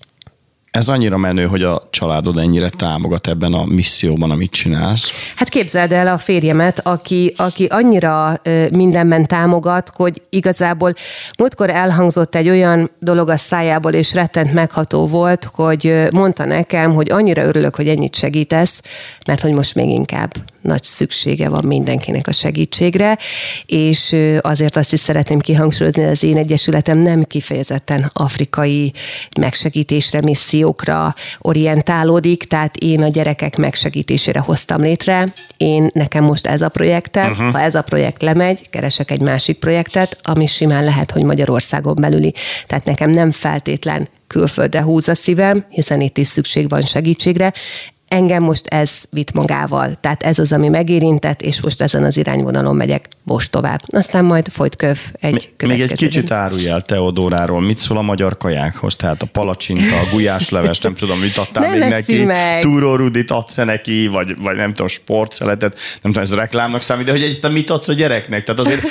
Ez 0.78 0.88
annyira 0.88 1.18
menő, 1.18 1.46
hogy 1.46 1.64
a 1.64 1.88
családod 1.90 2.38
ennyire 2.38 2.70
támogat 2.70 3.28
ebben 3.28 3.54
a 3.54 3.66
misszióban, 3.66 4.32
amit 4.32 4.52
csinálsz. 4.52 5.12
Hát 5.36 5.50
képzeld 5.50 5.92
el 5.92 6.08
a 6.08 6.18
férjemet, 6.18 6.80
aki, 6.88 7.34
aki 7.38 7.66
annyira 7.66 8.42
mindenben 8.72 9.26
támogat, 9.26 9.92
hogy 9.96 10.22
igazából 10.30 10.94
múltkor 11.38 11.70
elhangzott 11.70 12.36
egy 12.36 12.50
olyan 12.50 12.92
dolog 13.00 13.30
a 13.30 13.38
szájából, 13.38 13.94
és 13.94 14.14
rettent 14.14 14.54
megható 14.54 15.08
volt, 15.08 15.50
hogy 15.54 16.08
mondta 16.12 16.46
nekem, 16.46 16.94
hogy 16.94 17.12
annyira 17.12 17.44
örülök, 17.44 17.76
hogy 17.76 17.88
ennyit 17.88 18.16
segítesz, 18.16 18.82
mert 19.28 19.42
hogy 19.42 19.52
most 19.52 19.76
még 19.76 19.90
inkább 19.90 20.34
nagy 20.62 20.84
szüksége 20.84 21.50
van 21.50 21.66
mindenkinek 21.66 22.28
a 22.28 22.32
segítségre, 22.32 23.18
és 23.66 24.16
azért 24.42 24.78
azt 24.78 24.94
is 24.94 25.00
szeretném 25.00 25.40
kihangsúlyozni, 25.40 26.02
hogy 26.04 26.12
az 26.12 26.24
én 26.24 26.38
egyesületem 26.38 26.98
nem 26.98 27.24
kifejezetten 27.24 28.12
afrikai 28.14 28.94
megsegítésre, 29.40 30.22
missziókra 30.22 31.14
orientálódik, 31.40 32.44
tehát 32.44 32.78
én 32.78 33.02
a 33.02 33.08
gyerekek 33.08 33.58
megsegítésére 33.58 34.40
hoztam 34.40 34.82
létre. 34.82 35.34
Én 35.58 35.90
nekem 35.94 36.24
most 36.24 36.48
ez 36.48 36.62
a 36.62 36.70
projektem, 36.70 37.32
uh-huh. 37.32 37.52
ha 37.52 37.60
ez 37.60 37.76
a 37.76 37.82
projekt 37.82 38.22
lemegy, 38.22 38.70
keresek 38.70 39.12
egy 39.12 39.22
másik 39.22 39.60
projektet, 39.60 40.18
ami 40.24 40.48
simán 40.48 40.84
lehet, 40.84 41.12
hogy 41.12 41.24
Magyarországon 41.24 41.96
belüli. 41.96 42.34
Tehát 42.68 42.86
nekem 42.86 43.10
nem 43.10 43.32
feltétlen 43.32 44.10
külföldre 44.28 44.82
húz 44.82 45.08
a 45.08 45.16
szívem, 45.16 45.66
hiszen 45.70 46.02
itt 46.02 46.18
is 46.18 46.28
szükség 46.28 46.70
van 46.70 46.82
segítségre 46.82 47.54
engem 48.08 48.44
most 48.44 48.68
ez 48.68 48.92
vitt 49.10 49.34
magával. 49.34 49.98
Tehát 50.02 50.24
ez 50.24 50.40
az, 50.40 50.52
ami 50.52 50.68
megérintett, 50.68 51.42
és 51.42 51.62
most 51.62 51.82
ezen 51.82 52.04
az 52.04 52.18
irányvonalon 52.18 52.76
megyek 52.76 53.08
most 53.24 53.52
tovább. 53.52 53.82
Aztán 53.88 54.26
majd 54.26 54.48
folyt 54.52 54.76
köv 54.76 55.00
egy 55.20 55.52
Még 55.66 55.82
egy 55.82 55.94
kicsit 55.94 56.32
árulj 56.32 56.68
el 56.68 56.82
Teodóráról. 56.82 57.62
Mit 57.62 57.78
szól 57.78 57.98
a 57.98 58.02
magyar 58.02 58.38
kajákhoz? 58.38 58.96
Tehát 58.96 59.22
a 59.22 59.26
palacsinta, 59.26 60.00
a 60.00 60.04
gulyásleves, 60.12 60.80
nem 60.80 60.96
tudom, 60.96 61.20
mit 61.20 61.38
adtál 61.38 61.70
nem 61.70 61.80
még 61.80 61.90
neki. 61.90 62.24
Meg. 62.24 62.62
Túró 62.62 62.96
Rudit 62.96 63.32
adsz 63.32 63.56
neki, 63.56 64.08
vagy, 64.08 64.38
vagy 64.42 64.56
nem 64.56 64.70
tudom, 64.70 64.88
sportszeletet, 64.88 65.74
nem 66.02 66.12
tudom, 66.12 66.24
ez 66.24 66.34
reklámnak 66.34 66.82
számít, 66.82 67.06
de 67.06 67.12
hogy 67.12 67.22
egy, 67.22 67.52
mit 67.52 67.70
adsz 67.70 67.88
a 67.88 67.94
gyereknek? 67.94 68.44
Tehát 68.44 68.60
azért 68.60 68.84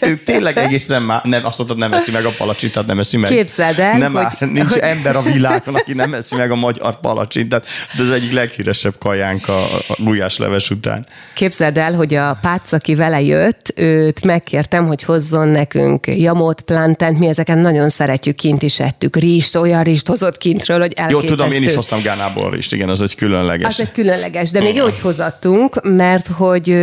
ők 0.00 0.22
tényleg 0.22 0.56
egészen 0.56 1.02
már, 1.02 1.24
nem, 1.24 1.44
azt 1.44 1.58
mondtad, 1.58 1.78
nem 1.78 1.92
eszi 1.92 2.10
meg 2.10 2.24
a 2.24 2.30
palacsintát, 2.36 2.86
nem 2.86 2.98
eszi 2.98 3.16
meg. 3.16 3.30
Képzeld 3.30 3.78
el, 3.78 3.98
nem 3.98 4.12
hogy... 4.12 4.22
Áll, 4.22 4.48
nincs 4.48 4.72
hogy... 4.72 4.78
ember 4.78 5.16
a 5.16 5.22
világon, 5.22 5.74
aki 5.74 5.92
nem 5.92 6.14
eszi 6.14 6.36
meg 6.36 6.50
a 6.50 6.54
magyar 6.54 7.00
palacsintát, 7.00 7.66
de 7.96 8.02
ez 8.02 8.10
egyik 8.10 8.32
leghíresebb 8.56 8.98
kajánk 8.98 9.48
a, 9.48 9.64
a 9.74 9.96
gulyásleves 9.98 10.70
után. 10.70 11.06
Képzeld 11.34 11.78
el, 11.78 11.94
hogy 11.94 12.14
a 12.14 12.38
Pác, 12.40 12.72
aki 12.72 12.94
vele 12.94 13.20
jött, 13.20 13.72
őt 13.76 14.24
megkértem, 14.24 14.86
hogy 14.86 15.02
hozzon 15.02 15.48
nekünk 15.48 16.06
jamot, 16.06 16.60
plantent, 16.60 17.18
mi 17.18 17.28
ezeket 17.28 17.56
nagyon 17.56 17.88
szeretjük, 17.88 18.36
kint 18.36 18.62
is 18.62 18.80
ettük. 18.80 19.16
Rist, 19.16 19.56
olyan 19.56 19.82
rist 19.82 20.08
hozott 20.08 20.38
kintről, 20.38 20.78
hogy 20.78 20.92
elképesztő. 20.96 21.28
Jó, 21.28 21.36
tudom, 21.36 21.50
én 21.50 21.62
is 21.62 21.74
hoztam 21.74 22.02
Gánából 22.02 22.50
rist, 22.50 22.72
igen, 22.72 22.88
az 22.88 23.00
egy 23.00 23.14
különleges. 23.14 23.68
Az 23.68 23.80
egy 23.80 23.92
különleges, 23.92 24.50
de 24.50 24.60
még 24.60 24.74
jó, 24.74 24.82
hogy 24.84 25.00
hozattunk, 25.00 25.80
mert 25.82 26.26
hogy 26.26 26.76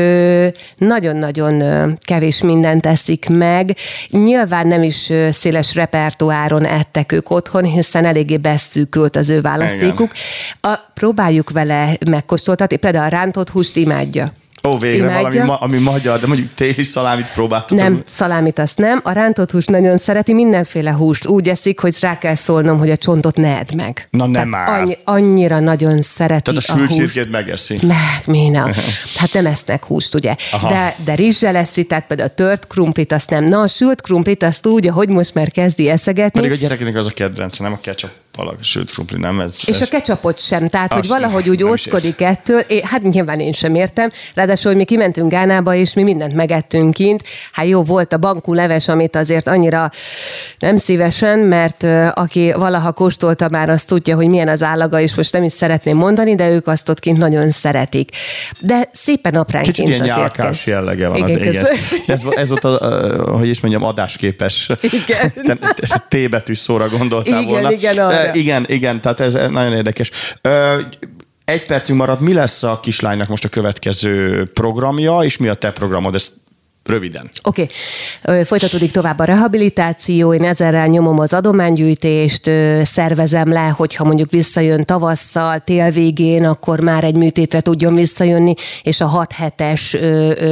nagyon-nagyon 0.77 1.97
kevés 1.99 2.41
mindent 2.41 2.81
teszik 2.81 3.29
meg. 3.29 3.75
Nyilván 4.09 4.67
nem 4.67 4.83
is 4.83 5.11
széles 5.31 5.75
repertoáron 5.75 6.65
ettek 6.65 7.11
ők 7.11 7.29
otthon, 7.29 7.63
hiszen 7.63 8.05
eléggé 8.05 8.37
beszűkült 8.37 9.15
az 9.15 9.29
ő 9.29 9.41
választékuk. 9.41 10.11
A, 10.61 10.77
próbáljuk 10.93 11.49
vele 11.49 11.62
megkóstoltatni, 12.09 12.75
például 12.75 13.05
a 13.05 13.07
rántott 13.07 13.49
húst 13.49 13.75
imádja. 13.75 14.27
Ó, 14.67 14.77
végre 14.77 14.97
imádja. 14.97 15.21
valami, 15.21 15.39
ma, 15.39 15.55
ami 15.55 15.77
magyar, 15.77 16.19
de 16.19 16.27
mondjuk 16.27 16.53
téli 16.53 16.83
szalámit 16.83 17.25
próbáltuk. 17.25 17.77
Nem, 17.77 18.03
szalámit 18.07 18.59
azt 18.59 18.77
nem. 18.77 18.99
A 19.03 19.11
rántott 19.11 19.51
húst 19.51 19.69
nagyon 19.69 19.97
szereti, 19.97 20.33
mindenféle 20.33 20.91
húst. 20.91 21.27
Úgy 21.27 21.49
eszik, 21.49 21.79
hogy 21.79 21.95
rá 21.99 22.17
kell 22.17 22.35
szólnom, 22.35 22.77
hogy 22.77 22.89
a 22.89 22.97
csontot 22.97 23.37
ne 23.37 23.57
edd 23.57 23.75
meg. 23.75 24.07
Na 24.11 24.27
nem 24.27 24.49
már. 24.49 24.69
Annyi, 24.69 24.97
annyira 25.03 25.59
nagyon 25.59 26.01
szereti 26.01 26.41
Tehát 26.41 26.59
a 26.59 26.63
sült 26.63 26.93
csirkét 26.93 27.31
megeszi. 27.31 27.79
Mert 27.81 28.25
mi 28.25 28.49
ne? 28.49 28.63
Hát 29.15 29.33
nem 29.33 29.45
esznek 29.45 29.83
húst, 29.85 30.15
ugye? 30.15 30.35
Aha. 30.51 30.69
De, 30.69 30.95
de 31.03 31.15
rizssel 31.15 31.55
eszi, 31.55 31.83
tehát 31.83 32.07
például 32.07 32.29
a 32.29 32.33
tört 32.33 32.67
krumplit 32.67 33.11
azt 33.11 33.29
nem. 33.29 33.43
Na, 33.43 33.61
a 33.61 33.67
sült 33.67 34.01
krumplit 34.01 34.43
azt 34.43 34.67
úgy, 34.67 34.87
ahogy 34.87 35.09
most 35.09 35.33
már 35.33 35.51
kezdi 35.51 35.89
eszegetni. 35.89 36.39
Pedig 36.39 36.57
a 36.57 36.59
gyereknek 36.59 36.95
az 36.95 37.07
a 37.07 37.11
kedvence, 37.11 37.63
nem 37.63 37.73
a 37.73 37.79
ketchup 37.81 38.11
palag, 38.37 38.63
sült 38.63 38.91
krumpli, 38.91 39.17
nem 39.17 39.39
ez. 39.39 39.59
És 39.65 39.75
ez... 39.75 39.81
a 39.81 39.85
ketchupot 39.89 40.39
sem, 40.39 40.67
tehát 40.67 40.93
hogy 40.93 41.07
valahogy 41.07 41.49
úgy 41.49 41.63
óckodik 41.63 42.21
ettől. 42.21 42.59
É, 42.59 42.81
hát 42.83 43.01
nyilván 43.01 43.39
én 43.39 43.51
sem 43.51 43.75
értem. 43.75 44.11
Ráadásul, 44.33 44.71
hogy 44.71 44.79
mi 44.79 44.85
kimentünk 44.85 45.31
Gánába, 45.31 45.75
és 45.75 45.93
mi 45.93 46.03
mindent 46.03 46.33
megettünk 46.33 46.93
kint. 46.93 47.23
Hát 47.51 47.65
jó, 47.67 47.83
volt 47.83 48.13
a 48.13 48.17
bankú 48.17 48.53
leves, 48.53 48.87
amit 48.87 49.15
azért 49.15 49.47
annyira 49.47 49.91
nem 50.59 50.77
szívesen, 50.77 51.39
mert 51.39 51.85
aki 52.13 52.51
valaha 52.51 52.91
kóstolta 52.91 53.49
már, 53.49 53.69
azt 53.69 53.87
tudja, 53.87 54.15
hogy 54.15 54.27
milyen 54.27 54.47
az 54.47 54.63
állaga, 54.63 54.99
és 54.99 55.15
most 55.15 55.33
nem 55.33 55.43
is 55.43 55.51
szeretném 55.51 55.97
mondani, 55.97 56.35
de 56.35 56.49
ők 56.49 56.67
azt 56.67 56.89
ott 56.89 56.99
kint 56.99 57.17
nagyon 57.17 57.51
szeretik. 57.51 58.09
De 58.59 58.89
szépen 58.91 59.35
apránként 59.35 59.75
Kicsit 59.75 59.89
ilyen 59.89 60.05
nyálkás 60.05 60.65
jellege 60.65 61.07
van. 61.07 61.17
Igen, 61.17 61.43
igen. 61.43 61.65
Ez, 62.07 62.21
ez 62.29 62.49
volt, 62.49 62.63
a, 62.63 63.37
hogy 63.37 63.49
is 63.49 63.61
mondjam, 63.61 63.83
adásképes 63.83 64.69
igen. 64.81 65.33
T 66.07 66.29
betű 66.29 66.53
szóra 66.53 66.89
gondoltál 66.89 67.41
igen, 67.41 67.51
volna. 67.51 67.71
Igen, 67.71 67.95
igen, 68.33 68.65
igen, 68.67 69.01
tehát 69.01 69.19
ez 69.19 69.33
nagyon 69.33 69.73
érdekes. 69.73 70.11
Egy 71.45 71.65
percünk 71.65 71.99
maradt, 71.99 72.19
mi 72.19 72.33
lesz 72.33 72.63
a 72.63 72.79
kislánynak 72.79 73.27
most 73.27 73.45
a 73.45 73.49
következő 73.49 74.45
programja, 74.53 75.19
és 75.19 75.37
mi 75.37 75.47
a 75.47 75.53
te 75.53 75.71
programod? 75.71 76.15
Ezt 76.15 76.31
Röviden. 76.83 77.29
Oké. 77.43 77.67
Okay. 78.23 78.43
Folytatódik 78.43 78.91
tovább 78.91 79.19
a 79.19 79.23
rehabilitáció, 79.23 80.33
én 80.33 80.43
ezerrel 80.43 80.87
nyomom 80.87 81.19
az 81.19 81.33
adománygyűjtést, 81.33 82.49
szervezem 82.83 83.51
le, 83.51 83.67
hogyha 83.67 84.03
mondjuk 84.03 84.31
visszajön 84.31 84.85
tavasszal, 84.85 85.59
tél 85.59 85.91
végén, 85.91 86.45
akkor 86.45 86.79
már 86.79 87.03
egy 87.03 87.15
műtétre 87.15 87.61
tudjon 87.61 87.95
visszajönni, 87.95 88.53
és 88.81 89.01
a 89.01 89.05
6 89.05 89.31
hetes 89.31 89.97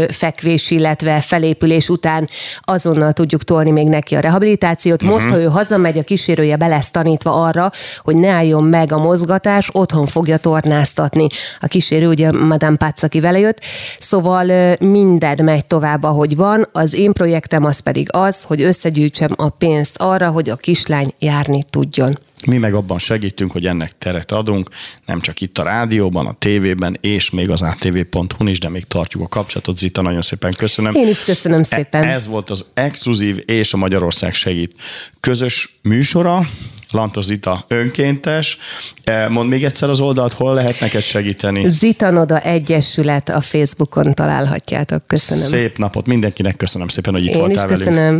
fekvés, 0.09 0.71
illetve 0.71 1.21
felépülés 1.21 1.89
után 1.89 2.29
azonnal 2.61 3.13
tudjuk 3.13 3.43
tolni 3.43 3.71
még 3.71 3.87
neki 3.87 4.15
a 4.15 4.19
rehabilitációt. 4.19 5.03
Most, 5.03 5.25
uh-huh. 5.25 5.31
ha 5.31 5.43
ő 5.43 5.45
hazamegy, 5.45 5.97
a 5.97 6.03
kísérője 6.03 6.55
be 6.55 6.67
lesz 6.67 6.91
tanítva 6.91 7.41
arra, 7.41 7.71
hogy 8.03 8.15
ne 8.15 8.29
álljon 8.29 8.63
meg 8.63 8.91
a 8.91 8.97
mozgatás, 8.97 9.69
otthon 9.71 10.05
fogja 10.05 10.37
tornáztatni. 10.37 11.27
A 11.59 11.67
kísérő, 11.67 12.07
ugye 12.07 12.31
Madame 12.31 12.77
Pátz, 12.77 13.03
aki 13.03 13.19
vele 13.19 13.39
jött, 13.39 13.59
szóval 13.99 14.75
minden 14.79 15.43
megy 15.43 15.65
tovább, 15.65 16.03
ahogy 16.03 16.19
ahogy 16.21 16.35
van, 16.35 16.67
az 16.71 16.93
én 16.93 17.11
projektem 17.13 17.63
az 17.63 17.79
pedig 17.79 18.07
az, 18.11 18.43
hogy 18.43 18.61
összegyűjtsem 18.61 19.29
a 19.35 19.49
pénzt 19.49 19.97
arra, 19.97 20.29
hogy 20.29 20.49
a 20.49 20.55
kislány 20.55 21.13
járni 21.19 21.63
tudjon. 21.69 22.19
Mi 22.45 22.57
meg 22.57 22.73
abban 22.73 22.99
segítünk, 22.99 23.51
hogy 23.51 23.65
ennek 23.65 23.97
teret 23.97 24.31
adunk, 24.31 24.69
nem 25.05 25.21
csak 25.21 25.41
itt 25.41 25.57
a 25.57 25.63
rádióban, 25.63 26.27
a 26.27 26.35
tévében, 26.39 26.97
és 27.01 27.29
még 27.29 27.49
az 27.49 27.61
atv.hu 27.61 28.47
is, 28.47 28.59
de 28.59 28.69
még 28.69 28.85
tartjuk 28.85 29.23
a 29.23 29.27
kapcsolatot. 29.27 29.77
Zita, 29.77 30.01
nagyon 30.01 30.21
szépen 30.21 30.53
köszönöm. 30.53 30.95
Én 30.95 31.07
is 31.07 31.23
köszönöm 31.23 31.63
szépen. 31.63 32.03
Ez 32.03 32.27
volt 32.27 32.49
az 32.49 32.65
exkluzív 32.73 33.43
és 33.45 33.73
a 33.73 33.77
Magyarország 33.77 34.33
segít 34.33 34.75
közös 35.19 35.79
műsora. 35.81 36.47
Lantos 36.91 37.25
Zita 37.25 37.63
önkéntes. 37.67 38.57
E, 39.03 39.27
mondd 39.27 39.49
még 39.49 39.63
egyszer 39.63 39.89
az 39.89 39.99
oldalt, 39.99 40.33
hol 40.33 40.53
lehet 40.53 40.79
neked 40.79 41.01
segíteni? 41.01 41.69
Zitanoda 41.69 42.39
Egyesület 42.39 43.29
a 43.29 43.41
Facebookon 43.41 44.13
találhatjátok. 44.13 45.07
Köszönöm. 45.07 45.43
Szép 45.43 45.77
napot 45.77 46.05
mindenkinek, 46.05 46.57
köszönöm 46.57 46.87
szépen, 46.87 47.13
hogy 47.13 47.25
itt 47.25 47.33
Én 47.33 47.39
voltál 47.39 47.69
is 47.69 47.75
köszönöm. 47.75 48.19